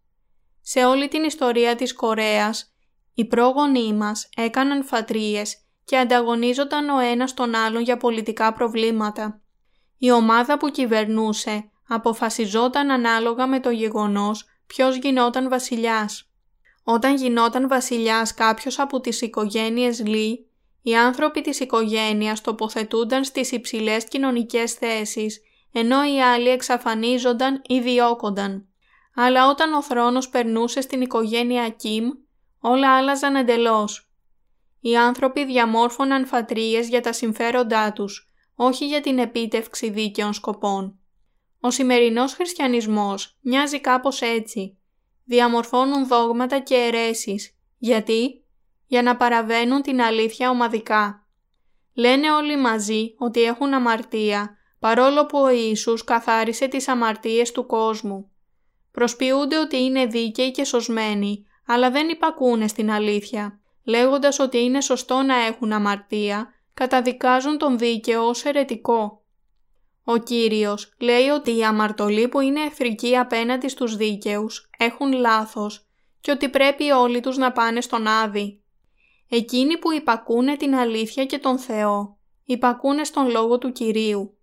[0.61, 2.72] Σε όλη την ιστορία της Κορέας,
[3.13, 9.41] Οι πρόγονοί μας έκαναν φατρίες και ανταγωνίζονταν ο ένας τον άλλον για πολιτικά προβλήματα.
[9.97, 16.27] Η ομάδα που κυβερνούσε αποφασιζόταν ανάλογα με το γεγονός ποιος γινόταν βασιλιάς.
[16.83, 20.47] Όταν γινόταν βασιλιάς κάποιος από τις οικογένειες Λί,
[20.81, 25.41] οι άνθρωποι της οικογένειας τοποθετούνταν στις υψηλές κοινωνικές θέσεις,
[25.71, 28.67] ενώ οι άλλοι εξαφανίζονταν ή διώκονταν.
[29.15, 32.09] Αλλά όταν ο θρόνος περνούσε στην οικογένεια Κιμ,
[32.65, 34.11] όλα άλλαζαν εντελώς.
[34.79, 40.99] Οι άνθρωποι διαμόρφωναν φατρίες για τα συμφέροντά τους, όχι για την επίτευξη δίκαιων σκοπών.
[41.59, 44.77] Ο σημερινός χριστιανισμός μοιάζει κάπως έτσι.
[45.23, 47.57] Διαμορφώνουν δόγματα και αιρέσεις.
[47.77, 48.43] Γιατί;
[48.87, 51.27] Για να παραβαίνουν την αλήθεια ομαδικά.
[51.93, 58.31] Λένε όλοι μαζί ότι έχουν αμαρτία, παρόλο που ο Ιησούς καθάρισε τις αμαρτίες του κόσμου.
[58.91, 63.59] Προσποιούνται ότι είναι δίκαιοι και σωσμένοι, αλλά δεν υπακούνε στην αλήθεια.
[63.83, 69.23] Λέγοντας ότι είναι σωστό να έχουν αμαρτία, καταδικάζουν τον δίκαιο ως αιρετικό.
[70.03, 75.87] Ο Κύριος λέει ότι οι αμαρτωλοί που είναι εχθρικοί απέναντι στους δίκαιους έχουν λάθος
[76.21, 78.61] και ότι πρέπει όλοι τους να πάνε στον Άδη.
[79.29, 84.37] Εκείνοι που υπακούνε την αλήθεια και τον Θεό, υπακούνε στον Λόγο του Κυρίου.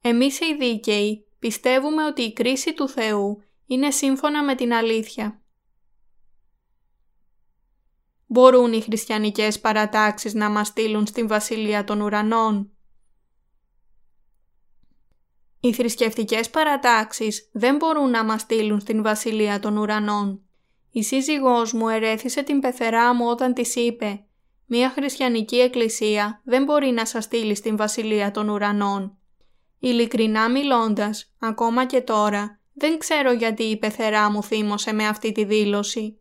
[0.00, 5.42] Εμείς οι δίκαιοι πιστεύουμε ότι η κρίση του Θεού είναι σύμφωνα με την αλήθεια.
[8.34, 12.70] Μπορούν οι χριστιανικές παρατάξεις να μας στείλουν στην Βασιλεία των Ουρανών;
[15.60, 20.42] Οι θρησκευτικές παρατάξεις δεν μπορούν να μας στείλουν στην Βασιλεία των Ουρανών.
[20.90, 24.24] Η σύζυγός μου ερέθησε την πεθερά μου όταν της είπε
[24.66, 29.18] «Μία χριστιανική εκκλησία δεν μπορεί να σας στείλει στην Βασιλεία των Ουρανών».
[29.78, 35.44] Ειλικρινά μιλώντας, ακόμα και τώρα, δεν ξέρω γιατί η πεθερά μου θύμωσε με αυτή τη
[35.44, 36.18] δήλωση.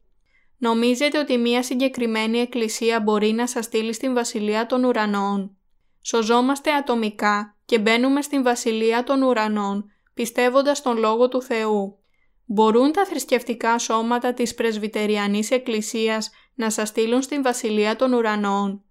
[0.64, 5.58] Νομίζετε ότι μία συγκεκριμένη εκκλησία μπορεί να σας στείλει στην Βασιλεία των Ουρανών;
[6.02, 11.98] Σωζόμαστε ατομικά και μπαίνουμε στην Βασιλεία των Ουρανών πιστεύοντας τον Λόγο του Θεού.
[12.46, 18.84] Μπορούν τα θρησκευτικά σώματα της Πρεσβυτεριανής Εκκλησίας να σας στείλουν στην Βασιλεία των Ουρανών;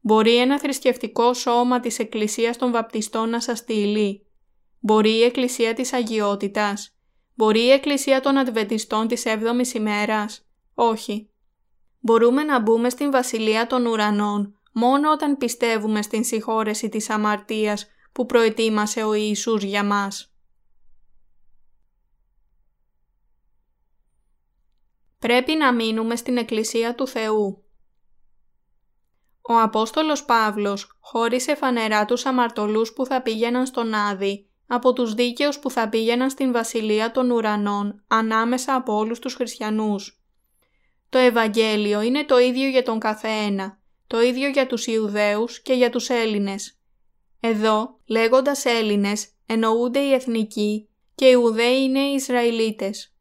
[0.00, 4.26] Μπορεί ένα θρησκευτικό σώμα της Εκκλησίας των Βαπτιστών να σας στείλει;
[4.80, 6.96] Μπορεί η Εκκλησία της Αγιότητας;
[7.34, 10.42] Μπορεί η Εκκλησία των Αδβεντιστών της 7ης ημέρας;
[10.80, 11.30] Όχι.
[12.00, 18.26] Μπορούμε να μπούμε στην Βασιλεία των Ουρανών μόνο όταν πιστεύουμε στην συγχώρεση της αμαρτίας που
[18.26, 20.34] προετοίμασε ο Ιησούς για μας.
[25.18, 27.64] Πρέπει να μείνουμε στην Εκκλησία του Θεού.
[29.40, 35.58] Ο Απόστολος Παύλος χώρισε φανερά τους αμαρτωλούς που θα πήγαιναν στον Άδη από τους δίκαιους
[35.58, 40.17] που θα πήγαιναν στην Βασιλεία των Ουρανών ανάμεσα από όλους τους χριστιανούς.
[41.08, 45.90] Το Ευαγγέλιο είναι το ίδιο για τον καθένα, το ίδιο για τους Ιουδαίους και για
[45.90, 46.78] τους Έλληνες.
[47.40, 53.12] Εδώ, λέγοντας Έλληνες, εννοούνται οι εθνικοί και οι Ιουδαίοι είναι οι Ισραηλίτες.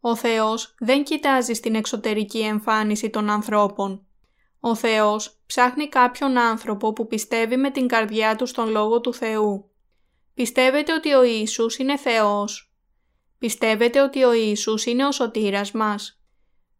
[0.00, 4.06] Ο Θεός δεν κοιτάζει στην εξωτερική εμφάνιση των ανθρώπων.
[4.60, 9.70] Ο Θεός ψάχνει κάποιον άνθρωπο που πιστεύει με την καρδιά του στον Λόγο του Θεού.
[10.34, 12.74] Πιστεύετε ότι ο Ιησούς είναι Θεός;
[13.38, 16.15] Πιστεύετε ότι ο Ιησούς είναι ο σωτήρας μας;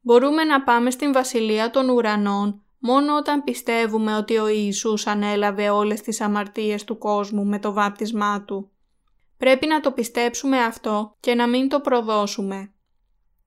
[0.07, 6.01] Μπορούμε να πάμε στην Βασιλεία των Ουρανών μόνο όταν πιστεύουμε ότι ο Ιησούς ανέλαβε όλες
[6.01, 8.71] τις αμαρτίες του κόσμου με το βάπτισμά Του.
[9.37, 12.73] Πρέπει να το πιστέψουμε αυτό και να μην το προδώσουμε.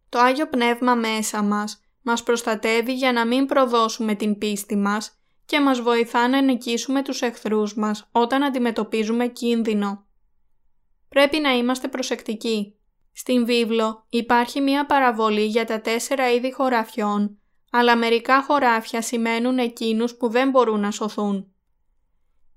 [0.09, 5.61] Το Άγιο Πνεύμα μέσα μας μας προστατεύει για να μην προδώσουμε την πίστη μας και
[5.61, 10.05] μας βοηθά να νικήσουμε τους εχθρούς μας όταν αντιμετωπίζουμε κίνδυνο.
[11.09, 12.78] Πρέπει να είμαστε προσεκτικοί.
[13.13, 17.39] Στην βίβλο υπάρχει μία παραβολή για τα τέσσερα είδη χωραφιών
[17.71, 21.53] αλλά μερικά χωράφια σημαίνουν εκείνους που δεν μπορούν να σωθούν.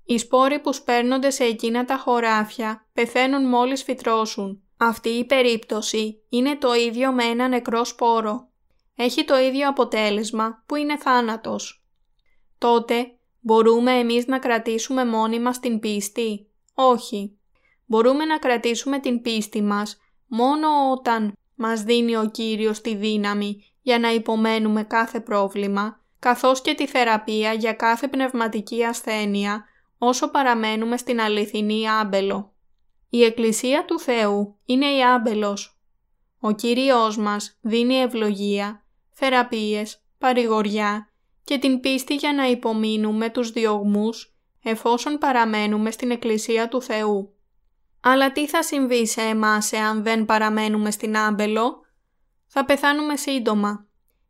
[0.05, 4.63] Οι σπόροι που σπέρνονται σε εκείνα τα χωράφια πεθαίνουν μόλις φυτρώσουν.
[4.77, 8.47] Αυτή η περίπτωση είναι το ίδιο με ένα νεκρό σπόρο.
[8.95, 11.85] Έχει το ίδιο αποτέλεσμα που είναι θάνατος.
[12.57, 17.37] Τότε μπορούμε εμείς να κρατήσουμε μόνοι μας την πίστη; Όχι.
[17.85, 19.97] Μπορούμε να κρατήσουμε την πίστη μας
[20.35, 26.73] μόνο όταν μας δίνει ο Κύριος τη δύναμη για να υπομένουμε κάθε πρόβλημα, καθώς και
[26.73, 29.65] τη θεραπεία για κάθε πνευματική ασθένεια,
[29.97, 32.53] όσο παραμένουμε στην αληθινή άμπελο.
[33.09, 35.79] Η Εκκλησία του Θεού είναι η άμπελος.
[36.39, 41.09] Ο Κύριος μας δίνει ευλογία, θεραπείες, παρηγοριά
[41.43, 47.32] και την πίστη για να υπομείνουμε τους διωγμούς εφόσον παραμένουμε στην Εκκλησία του Θεού.
[48.05, 51.81] Αλλά τι θα συμβεί σε εμάς εάν δεν παραμένουμε στην άμπελο;
[52.47, 53.87] θα πεθάνουμε σύντομα.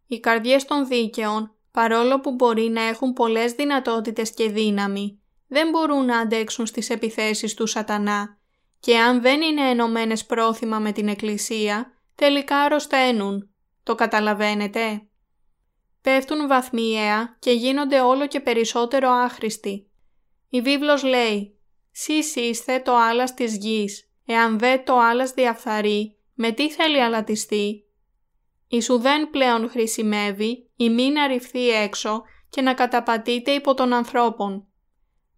[0.08, 6.06] Οι καρδιές των δίκαιων, παρόλο που μπορεί να έχουν πολλές δυνατότητες και δύναμη, δεν μπορούν
[6.06, 8.38] να αντέξουν στις επιθέσεις του σατανά
[8.80, 13.54] και αν δεν είναι ενωμένες πρόθυμα με την Εκκλησία, τελικά αρρωσταίνουν.
[13.84, 15.08] Το καταλαβαίνετε;
[16.02, 19.88] Πέφτουν βαθμιαία και γίνονται όλο και περισσότερο άχρηστοι.
[20.50, 21.58] Η βίβλος λέει
[21.94, 27.84] «Σεις είστε το άλας της γης, εάν δε το άλας διαφθαρεί, με τι θέλει αλατιστεί»
[28.76, 34.68] η σου δεν πλέον χρησιμεύει ή μην αρριφθεί έξω και να καταπατείται υπό των ανθρώπων.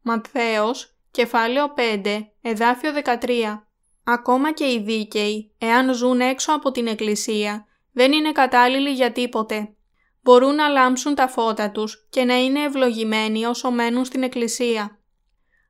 [0.02, 3.68] Ματθαίος, κεφάλαιο 5, εδάφιο 13.
[4.04, 9.76] Ακόμα και οι δίκαιοι, εάν ζουν έξω από την εκκλησία, δεν είναι κατάλληλοι για τίποτε.
[10.22, 15.00] Μπορούν να λάμψουν τα φώτα τους και να είναι ευλογημένοι όσο μένουν στην εκκλησία.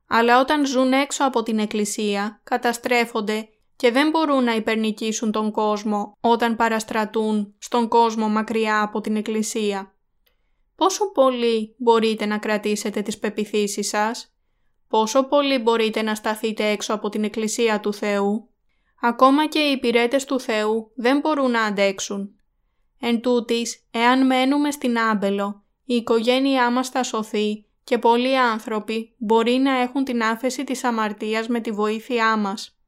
[0.08, 6.16] Αλλά όταν ζουν έξω από την εκκλησία, καταστρέφονται και δεν μπορούν να υπερνικήσουν τον κόσμο
[6.20, 9.94] όταν παραστρατούν στον κόσμο μακριά από την Εκκλησία.
[10.76, 14.30] Πόσο πολύ μπορείτε να κρατήσετε τις πεπιθήσεις σας;
[14.88, 18.48] Πόσο πολύ μπορείτε να σταθείτε έξω από την Εκκλησία του Θεού;
[19.00, 22.30] Ακόμα και οι υπηρέτες του Θεού δεν μπορούν να αντέξουν.
[23.00, 29.52] Εν τούτης, εάν μένουμε στην Άμπελο, η οικογένειά μας θα σωθεί και πολλοί άνθρωποι μπορεί
[29.52, 32.78] να έχουν την άφεση της αμαρτίας με τη βοήθειά μας.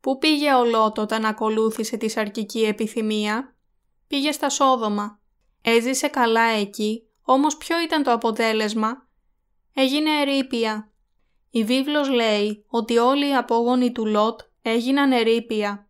[0.00, 3.56] Πού πήγε ο Λότ όταν ακολούθησε τη σαρκική επιθυμία;
[4.06, 5.20] Πήγε στα Σόδομα.
[5.62, 9.08] Έζησε καλά εκεί, όμως ποιο ήταν το αποτέλεσμα;
[9.74, 10.92] Έγινε ερήπια.
[11.50, 15.88] Η βίβλος λέει ότι όλοι οι απόγονοι του Λότ έγιναν ερήπια.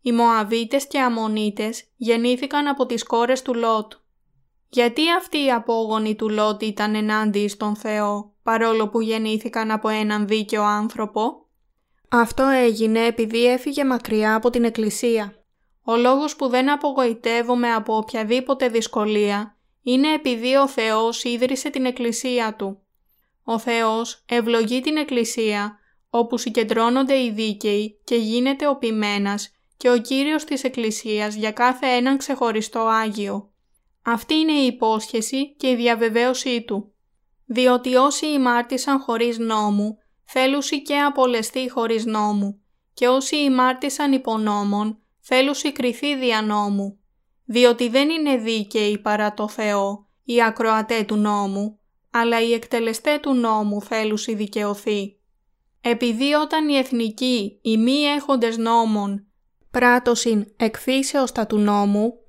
[0.00, 3.92] Οι Μωαβίτες και Αμονίτες γεννήθηκαν από τις κόρες του Λότ.
[4.68, 10.26] Γιατί αυτοί οι απόγονοι του Λότ ήταν ενάντιοι στον Θεό, παρόλο που γεννήθηκαν από έναν
[10.26, 11.46] δίκαιο άνθρωπο;
[12.08, 15.34] Αυτό έγινε επειδή έφυγε μακριά από την εκκλησία.
[15.84, 22.54] Ο λόγος που δεν απογοητεύομαι από οποιαδήποτε δυσκολία είναι επειδή ο Θεός ίδρυσε την εκκλησία
[22.54, 22.78] Του.
[23.44, 25.78] Ο Θεός ευλογεί την εκκλησία
[26.10, 31.86] όπου συγκεντρώνονται οι δίκαιοι και γίνεται ο ποιμένας και ο Κύριος της Εκκλησίας για κάθε
[31.86, 33.50] έναν ξεχωριστό Άγιο.
[34.08, 36.92] Αυτή είναι η υπόσχεση και η διαβεβαίωσή Του.
[37.46, 42.60] Διότι όσοι ημάρτησαν χωρίς νόμου θέλουσι και απολεστεί χωρίς νόμου,
[42.94, 46.98] και όσοι ημάρτησαν υπονόμων, θέλουσι κριθεί δια νόμου,
[47.44, 51.78] διότι δεν είναι δίκαιοι παρά το Θεό, οι ακροατέ του νόμου,
[52.10, 55.20] αλλά οι εκτελεστέ του νόμου θέλουσι δικαιωθεί.
[55.80, 59.26] Επειδή όταν οι εθνικοί, οι μη έχοντες νόμων,
[59.70, 62.25] πράτωσιν εκφύσεως τα του νόμου,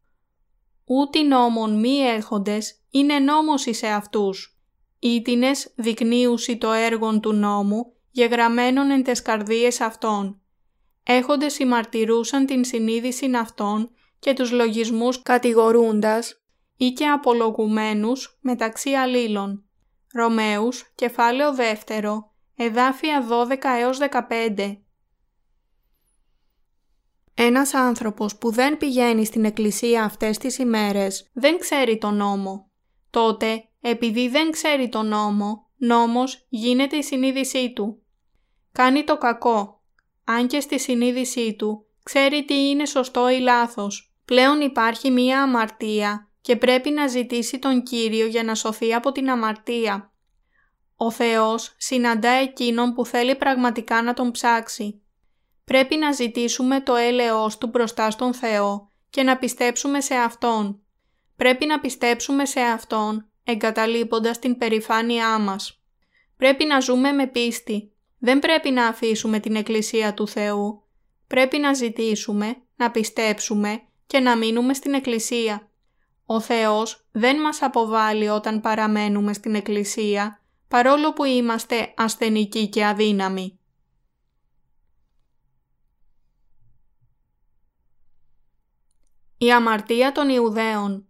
[0.87, 4.57] ούτε νόμων μη έχοντες είναι νόμος εις αυτούς
[4.99, 10.41] ήτινες δεικνύουσι το έργον του νόμου, γεγραμμένων εν τες καρδίες αυτών.
[11.03, 16.41] Έχοντες συμμαρτυρούσαν την συνείδηση αυτών και τους λογισμούς κατηγορούντας
[16.77, 19.65] ή και απολογουμένους μεταξύ αλλήλων.
[20.13, 24.81] Ρωμαίους, κεφάλαιο δεύτερο, εδάφια 12 έως 15.
[27.39, 32.69] Ένας άνθρωπος που δεν πηγαίνει στην εκκλησία αυτές τις ημέρες δεν ξέρει τον νόμο.
[33.09, 38.01] Τότε επειδή δεν ξέρει τον νόμο, νόμος γίνεται η συνείδησή του.
[38.71, 39.81] Κάνει το κακό.
[40.23, 44.15] Αν και στη συνείδησή του ξέρει τι είναι σωστό ή λάθος.
[44.25, 49.29] Πλέον υπάρχει μία αμαρτία και πρέπει να ζητήσει τον Κύριο για να σωθεί από την
[49.29, 50.11] αμαρτία.
[50.95, 55.01] Ο Θεός συναντά εκείνον που θέλει πραγματικά να τον ψάξει.
[55.67, 60.81] Πρέπει να ζητήσουμε το έλεος Του μπροστά στον Θεό και να πιστέψουμε σε Αυτόν.
[61.35, 65.81] Πρέπει να πιστέψουμε σε Αυτόν εγκαταλείποντας την περηφάνειά μας.
[66.37, 67.91] Πρέπει να ζούμε με πίστη.
[68.19, 70.83] Δεν πρέπει να αφήσουμε την Εκκλησία του Θεού.
[71.27, 75.69] Πρέπει να ζητήσουμε, να πιστέψουμε και να μείνουμε στην Εκκλησία.
[76.25, 83.59] Ο Θεός δεν μας αποβάλλει όταν παραμένουμε στην Εκκλησία, παρόλο που είμαστε ασθενικοί και αδύναμοι.
[89.37, 91.07] Η αμαρτία των Ιουδαίων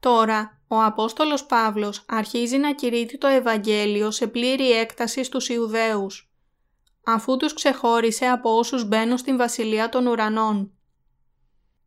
[0.00, 6.32] Τώρα, ο Απόστολος Παύλος αρχίζει να κηρύττει το Ευαγγέλιο σε πλήρη έκταση στους Ιουδαίους,
[7.04, 10.72] αφού τους ξεχώρισε από όσους μπαίνουν στην Βασιλεία των Ουρανών.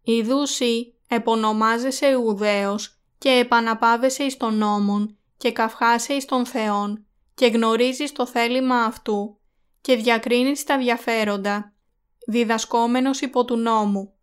[0.04, 8.12] Ιδούσι επωνομάζεσαι Ιουδαίος και επαναπάβεσαι εις τον νόμον και καυχάσαι εις τον Θεόν και γνωρίζεις
[8.12, 9.38] το θέλημα αυτού
[9.82, 11.73] και διακρίνεις τα διαφέροντα,
[12.28, 14.14] διδασκόμενος υπό του νόμου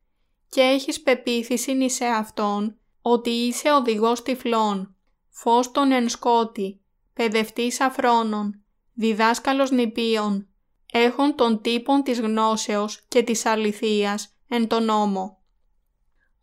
[0.48, 4.94] και έχεις πεποίθηση εις σε Αυτόν ότι είσαι οδηγός τυφλών,
[5.28, 6.80] φως των ενσκότη,
[7.14, 10.48] παιδευτής αφρόνων, διδάσκαλος νηπίων,
[10.92, 15.38] έχουν τον τύπον της γνώσεως και της αληθείας εν τον νόμο.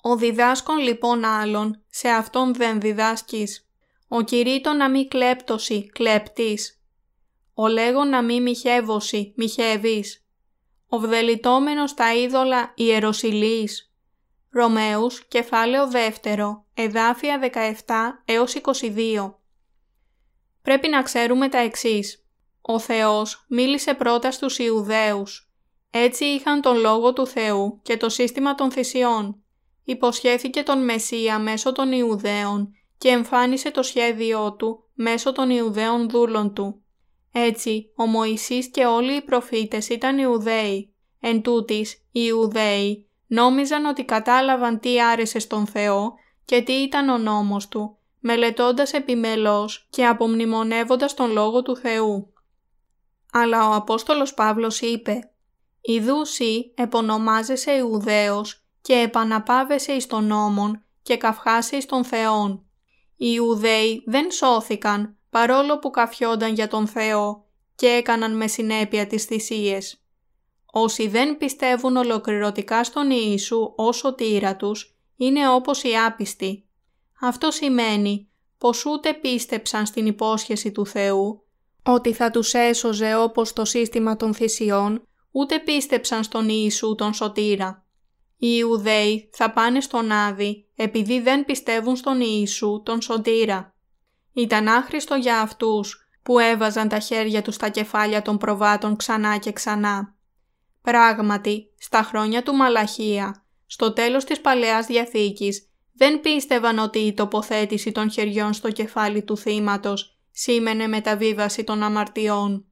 [0.02, 3.70] Ο διδάσκον λοιπόν άλλον, σε αυτόν δεν διδάσκεις.
[4.08, 6.82] Ο κηρύττω να μη κλέπτωση, κλέπτης.
[7.54, 10.27] Ο λέγω να μη μοιχεύωση, μοιχεύεις.
[10.90, 13.92] Ο βδελιτόμενος τα είδωλα ιεροσιλής.
[14.50, 19.40] Ρωμαίους, κεφάλαιο δεύτερο, εδάφια 17 έως 22.
[20.62, 22.26] Πρέπει να ξέρουμε τα εξής.
[22.62, 25.52] Ο Θεός μίλησε πρώτα στους Ιουδαίους.
[25.92, 29.42] Έτσι είχαν τον Λόγο του Θεού και το σύστημα των θυσιών.
[29.84, 36.54] Υποσχέθηκε τον Μεσσία μέσω των Ιουδαίων και εμφάνισε το σχέδιό του μέσω των Ιουδαίων δούλων
[36.54, 36.82] του.
[37.32, 40.94] Έτσι, ο Μωυσής και όλοι οι προφήτες ήταν Ιουδαίοι.
[41.20, 46.14] Εν τούτης, οι Ιουδαίοι νόμιζαν ότι κατάλαβαν τι άρεσε στον Θεό
[46.46, 52.34] και τι ήταν ο νόμος Του, μελετώντας επιμελώς και απομνημονεύοντας τον Λόγο του Θεού.
[53.32, 55.32] Αλλά ο Απόστολος Παύλος είπε
[55.82, 62.66] «Ιδούσι επωνομάζεσαι Ιουδαίος και επαναπάβεσαι εις τον νόμον και καυχάσαι εις τον Θεόν.
[63.16, 69.26] Οι Ιουδαίοι δεν σώθηκαν παρόλο που καφιόνταν για τον Θεό και έκαναν με συνέπεια τις
[69.26, 70.02] θυσίες.
[70.72, 76.66] Όσοι δεν πιστεύουν ολοκληρωτικά στον Ιησού ως σωτήρα τους, είναι όπως οι άπιστοι.
[77.22, 81.44] Αυτό σημαίνει πως ούτε πίστεψαν στην υπόσχεση του Θεού,
[81.84, 87.86] ότι θα τους έσωζε όπως το σύστημα των θυσιών, ούτε πίστεψαν στον Ιησού τον σωτήρα.
[88.38, 93.76] Οι Ιουδαίοι θα πάνε στον Άδη επειδή δεν πιστεύουν στον Ιησού τον σωτήρα.
[94.38, 99.52] Ήταν άχρηστο για αυτούς που έβαζαν τα χέρια τους στα κεφάλια των προβάτων ξανά και
[99.52, 100.16] ξανά.
[100.82, 107.92] Πράγματι, στα χρόνια του Μαλαχία, στο τέλος της Παλαιάς Διαθήκης, δεν πίστευαν ότι η τοποθέτηση
[107.92, 112.66] των χεριών στο κεφάλι του θύματος σήμαινε μεταβίβαση των αμαρτιών.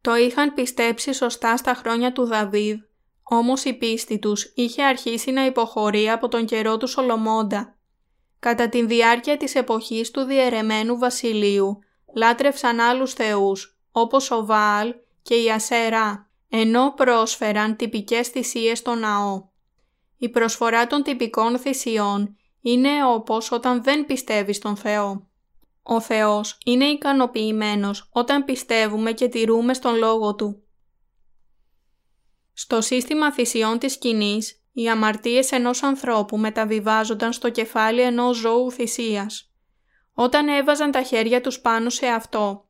[0.00, 2.78] Το είχαν πιστέψει σωστά στα χρόνια του Δαβίδ,
[3.22, 7.78] όμως η πίστη τους είχε αρχίσει να υποχωρεί από τον καιρό του Σολομώντα.
[8.40, 11.78] Κατά τη διάρκεια της εποχής του διαιρεμένου βασιλείου,
[12.14, 19.48] λάτρευσαν άλλους θεούς, όπως ο Βάαλ και η Ασέρα ενώ πρόσφεραν τυπικές θυσίες στο ναό.
[20.16, 25.28] Η προσφορά των τυπικών θυσιών είναι όπως όταν δεν πιστεύεις στον Θεό.
[25.82, 30.62] Ο Θεός είναι ικανοποιημένος όταν πιστεύουμε και τηρούμε στον Λόγο Του.
[32.52, 39.52] Στο σύστημα θυσιών της σκηνής, οι αμαρτίες ενός ανθρώπου μεταβιβάζονταν στο κεφάλι ενός ζώου θυσίας,
[40.14, 42.68] όταν έβαζαν τα χέρια τους πάνω σε αυτό.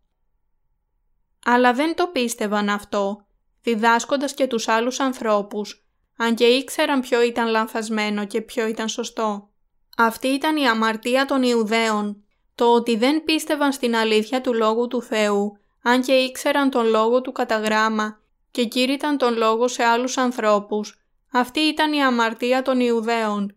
[1.45, 3.25] Αλλά δεν το πίστευαν αυτό
[3.63, 5.85] διδάσκοντας και τους άλλους ανθρώπους,
[6.17, 9.51] αν και ήξεραν ποιο ήταν λανθασμένο και ποιο ήταν σωστό.
[9.97, 12.25] Αυτή ήταν η αμαρτία των Ιουδαίων,
[12.55, 17.21] το ότι δεν πίστευαν στην αλήθεια του Λόγου του Θεού, αν και ήξεραν τον Λόγο
[17.21, 18.21] του κατά γράμμα
[18.51, 21.00] και κήρυταν τον Λόγο σε άλλους ανθρώπους.
[21.33, 23.57] Αυτή ήταν η αμαρτία των Ιουδαίων.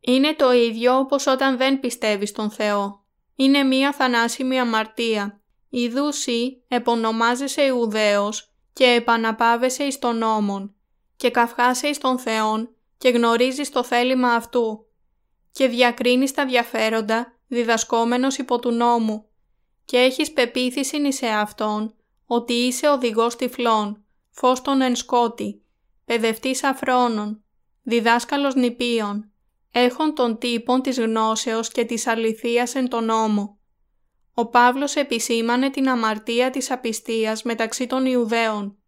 [0.00, 3.04] Είναι το ίδιο όπως όταν δεν πιστεύεις τον Θεό.
[3.36, 5.40] Είναι μία θανάσιμη αμαρτία.
[5.68, 10.74] Ιδούσι επωνομάζεσαι Ιουδαίος και επαναπάβεσαι εις τον νόμον
[11.16, 14.86] και καυχάσαι εις τον Θεόν και γνωρίζεις το θέλημα αυτού
[15.52, 19.28] και διακρίνεις τα διαφέροντα διδασκόμενος υπό του νόμου
[19.84, 21.94] και έχεις πεποίθηση εις Αυτόν
[22.26, 25.63] ότι είσαι οδηγός τυφλών, φως των ενσκότη,
[26.04, 27.44] παιδευτής αφρόνων,
[27.82, 29.32] διδάσκαλος νηπίων,
[29.70, 33.58] έχων των τύπων της γνώσεως και της αληθείας εν τον νόμο,
[34.34, 38.78] ο Παύλος επισήμανε την αμαρτία της απιστίας μεταξύ των Ιουδαίων.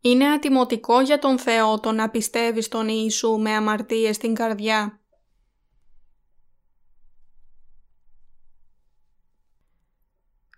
[0.00, 5.00] Είναι ατιμωτικό για τον Θεό το να πιστεύεις στον Ιησού με αμαρτίες στην καρδιά.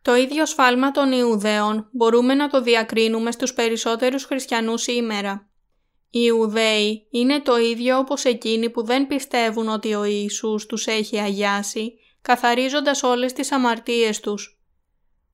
[0.03, 5.49] Το ίδιο σφάλμα των Ιουδαίων μπορούμε να το διακρίνουμε στους περισσότερους χριστιανούς σήμερα.
[6.11, 11.19] Οι Ιουδαίοι είναι το ίδιο όπως εκείνοι που δεν πιστεύουν ότι ο Ιησούς τους έχει
[11.19, 11.93] αγιάσει,
[12.23, 14.61] καθαρίζοντας όλες τις αμαρτίες τους.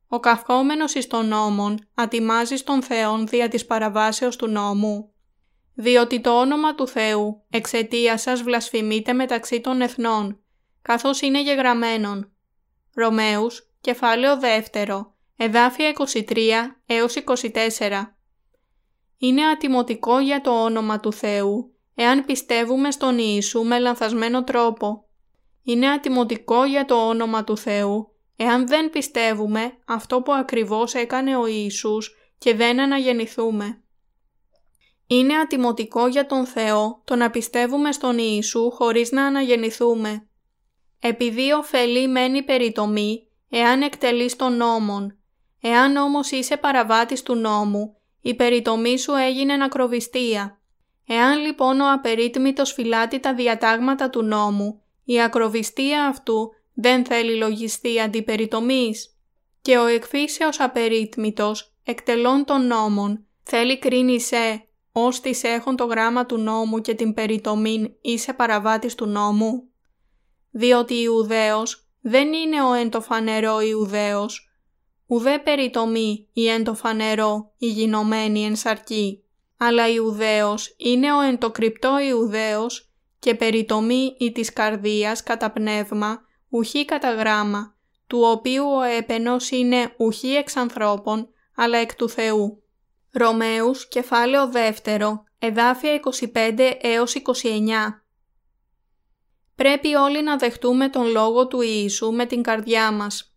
[0.08, 5.12] Ο καυχόμενος εις των νόμων ατιμάζει στον Θεόν δια της παραβάσεως του νόμου,
[5.74, 10.40] διότι το όνομα του Θεού εξαιτία σας βλασφημείται μεταξύ των εθνών,
[10.82, 12.32] καθώς είναι γεγραμμένον.
[12.94, 14.38] Ρωμαίους, κεφάλαιο
[14.72, 15.06] 2,
[15.36, 16.38] εδάφια 23
[16.86, 18.02] έως 24
[19.18, 25.08] είναι ατιμωτικό για το όνομα του Θεού, εάν πιστεύουμε στον Ιησού με λανθασμένο τρόπο.
[25.62, 31.46] Είναι ατιμωτικό για το όνομα του Θεού, εάν δεν πιστεύουμε αυτό που ακριβώς έκανε ο
[31.46, 33.82] Ιησούς και δεν αναγεννηθούμε.
[35.06, 40.28] Είναι ατιμωτικό για τον Θεό το να πιστεύουμε στον Ιησού χωρίς να αναγεννηθούμε.
[41.00, 43.25] Επειδή ωφελεί μένει περιτομή,
[43.58, 45.18] εάν εκτελείς τον νόμον.
[45.60, 50.60] Εάν όμως είσαι παραβάτης του νόμου, η περιτομή σου έγινε ακροβιστία.
[51.06, 58.00] Εάν λοιπόν ο απερίτμητος φυλάτει τα διατάγματα του νόμου, η ακροβιστία αυτού δεν θέλει λογιστή
[58.00, 59.16] αντιπεριτομής.
[59.62, 66.26] Και ο εκφύσεως απερίτμητος, εκτελών των νόμων, θέλει κρίνει σε, ως τις έχουν το γράμμα
[66.26, 69.68] του νόμου και την περιτομήν είσαι παραβάτης του νόμου.
[70.50, 74.50] Διότι Ιουδαίος δεν είναι ο εν το φανερό Ιουδαίος,
[75.06, 79.24] ουδέ περιτομή η εν το φανερό η γινωμένη εν σαρκή,
[79.56, 86.20] αλλά Ιουδαίος είναι ο εν το κρυπτό Ιουδαίος και περιτομή η της καρδίας κατά πνεύμα,
[86.48, 87.76] ουχή κατά γράμμα,
[88.06, 92.62] του οποίου ο έπαινος είναι ουχή εξ ανθρώπων, αλλά εκ του Θεού.
[93.12, 98.05] Ρωμαίους, κεφάλαιο δεύτερο, εδάφια 25 έως 29
[99.56, 103.36] Πρέπει όλοι να δεχτούμε τον Λόγο του Ιησού με την καρδιά μας.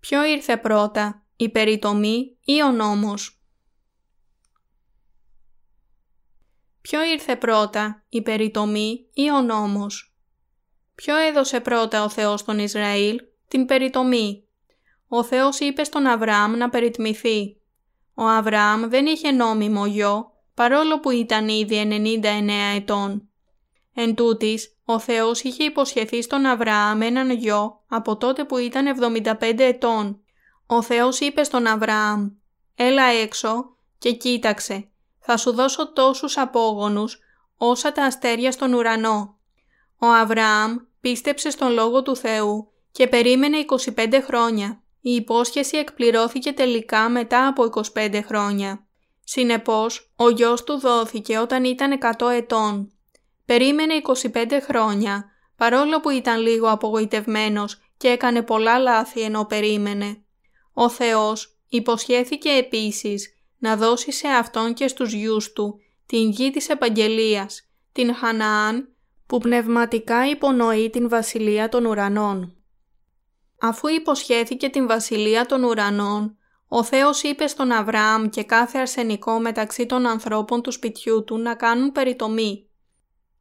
[0.00, 3.40] Ποιο ήρθε πρώτα, η περιτομή ή ο νόμος;
[6.80, 10.16] Ποιο ήρθε πρώτα, η περιτομή ή ο νόμος;
[10.94, 14.48] Ποιο έδωσε πρώτα ο Θεός στον Ισραήλ, την περιτομή;
[15.08, 17.60] Ο Θεός είπε στον Αβραάμ να περιτμηθεί.
[18.14, 21.88] Ο Αβραάμ δεν είχε νόμιμο γιο, παρόλο που ήταν ήδη
[22.22, 23.28] 99 ετών.
[23.94, 28.86] Εν τούτης, ο Θεός είχε υποσχεθεί στον Αβραάμ έναν γιο από τότε που ήταν
[29.40, 30.20] 75 ετών.
[30.66, 32.28] Ο Θεός είπε στον Αβραάμ
[32.74, 34.88] «Έλα έξω και κοίταξε,
[35.18, 37.18] θα σου δώσω τόσους απόγονους
[37.56, 39.38] όσα τα αστέρια στον ουρανό».
[39.98, 43.64] Ο Αβραάμ πίστεψε στον Λόγο του Θεού και περίμενε
[43.96, 44.82] 25 χρόνια.
[45.00, 48.85] Η υπόσχεση εκπληρώθηκε τελικά μετά από 25 χρόνια.
[49.28, 52.92] Συνεπώς, ο γιος του δόθηκε όταν ήταν 100 ετών.
[53.44, 53.94] Περίμενε
[54.32, 55.24] 25 χρόνια,
[55.56, 60.24] παρόλο που ήταν λίγο απογοητευμένος και έκανε πολλά λάθη ενώ περίμενε.
[60.72, 66.68] Ο Θεός υποσχέθηκε επίσης να δώσει σε αυτόν και στους γιους του την γη της
[66.68, 68.88] επαγγελίας, την Χαναάν,
[69.26, 72.56] που πνευματικά υπονοεί την βασιλεία των ουρανών.
[73.60, 76.36] Αφού υποσχέθηκε την βασιλεία των ουρανών,
[76.68, 81.54] ο Θεός είπε στον Αβραάμ και κάθε αρσενικό μεταξύ των ανθρώπων του σπιτιού του να
[81.54, 82.68] κάνουν περιτομή.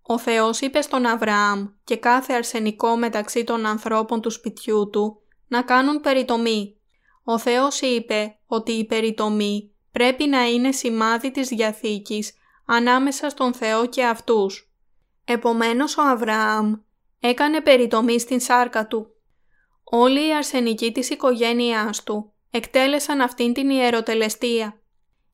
[0.01, 5.61] Ο Θεός είπε στον Αβραάμ και κάθε αρσενικό μεταξύ των ανθρώπων του σπιτιού του να
[5.61, 6.77] κάνουν περιτομή.
[7.23, 12.33] Ο Θεός είπε ότι η περιτομή πρέπει να είναι σημάδι της Διαθήκης
[12.65, 14.71] ανάμεσα στον Θεό και αυτούς.
[15.25, 16.73] Επομένως ο Αβραάμ
[17.19, 19.07] έκανε περιτομή στην σάρκα του.
[19.83, 24.79] Όλοι οι αρσενικοί της οικογένειάς του εκτέλεσαν αυτήν την ιεροτελεστία.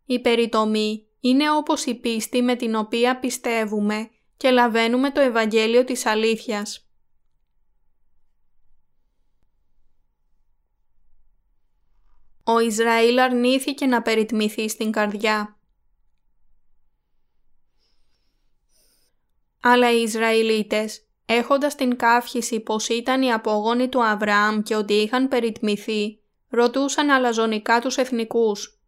[0.05, 6.05] Η περιτομή είναι όπως η πίστη με την οποία πιστεύουμε και λαβαίνουμε το Ευαγγέλιο της
[6.05, 6.86] αλήθειας.
[12.43, 15.59] Ο Ισραήλ αρνήθηκε να περιτμηθεί στην καρδιά.
[19.62, 25.28] Αλλά οι Ισραηλίτες, έχοντας την καύχηση πως ήταν οι απογόνοι του Αβραάμ και ότι είχαν
[25.28, 26.20] περιτμηθεί,
[26.51, 28.81] ρωτούσαν αλαζονικά τους εθνικούς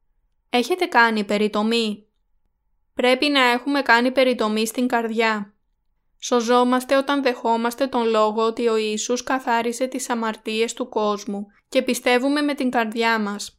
[0.49, 2.07] «Έχετε κάνει περιτομή»
[2.93, 5.53] Πρέπει να έχουμε κάνει περιτομή στην καρδιά.
[6.20, 12.41] Σωζόμαστε όταν δεχόμαστε τον λόγο ότι ο Ιησούς καθάρισε τις αμαρτίες του κόσμου και πιστεύουμε
[12.41, 13.57] με την καρδιά μας.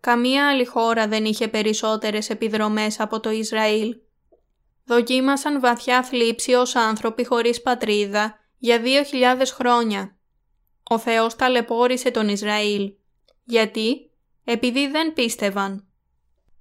[0.00, 3.96] Καμία άλλη χώρα δεν είχε περισσότερες επιδρομές από το Ισραήλ.
[4.84, 10.16] Δοκίμασαν βαθιά θλίψη ως άνθρωποι χωρίς πατρίδα για δύο χιλιάδες χρόνια.
[10.82, 12.92] Ο Θεός ταλαιπώρησε τον Ισραήλ.
[13.44, 14.10] Γιατί;
[14.44, 15.88] Επειδή δεν πίστευαν.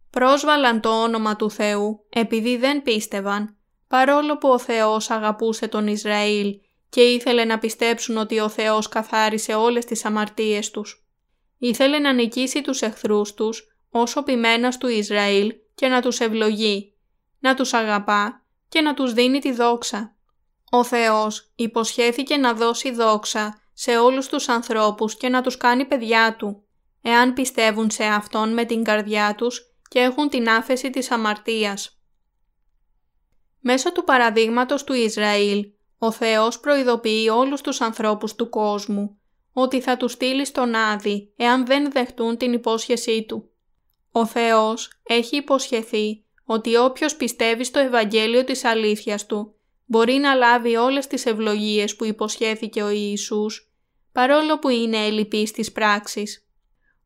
[0.09, 3.57] Πρόσβαλαν το όνομα του Θεού επειδή δεν πίστευαν,
[3.87, 6.59] παρόλο που ο Θεός αγαπούσε τον Ισραήλ
[6.89, 11.07] και ήθελε να πιστέψουν ότι ο Θεός καθάρισε όλες τις αμαρτίες τους.
[11.57, 16.93] Ήθελε να νικήσει τους εχθρούς τους όσο ποιμένας του Ισραήλ και να τους ευλογεί,
[17.39, 20.15] να τους αγαπά και να τους δίνει τη δόξα.
[20.69, 26.35] Ο Θεός υποσχέθηκε να δώσει δόξα σε όλους τους ανθρώπους και να τους κάνει παιδιά
[26.35, 26.62] Του,
[27.03, 31.97] εάν πιστεύουν σε Αυτόν με την καρδιά τους και έχουν την άφεση της αμαρτίας.
[33.59, 39.17] Μέσω του παραδείγματος του Ισραήλ, ο Θεός προειδοποιεί όλους τους ανθρώπους του κόσμου
[39.53, 43.49] ότι θα τους στείλει στον Άδη εάν δεν δεχτούν την υπόσχεσή Του.
[44.11, 50.75] Ο Θεός έχει υποσχεθεί ότι όποιος πιστεύει στο Ευαγγέλιο της αλήθειας Του μπορεί να λάβει
[50.75, 53.73] όλες τις ευλογίες που υποσχέθηκε ο Ιησούς,
[54.11, 56.47] παρόλο που είναι ελλειπής της πράξης.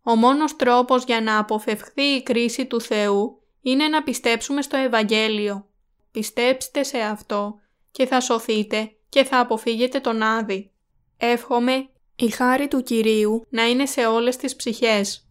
[0.09, 5.67] Ο μόνος τρόπος για να αποφευχθεί η κρίση του Θεού είναι να πιστέψουμε στο Ευαγγέλιο.
[6.11, 7.59] Πιστέψτε σε αυτό
[7.91, 10.71] και θα σωθείτε και θα αποφύγετε τον Άδη.
[11.17, 15.26] Εύχομαι Η χάρη του Κυρίου να είναι σε όλες τις ψυχές.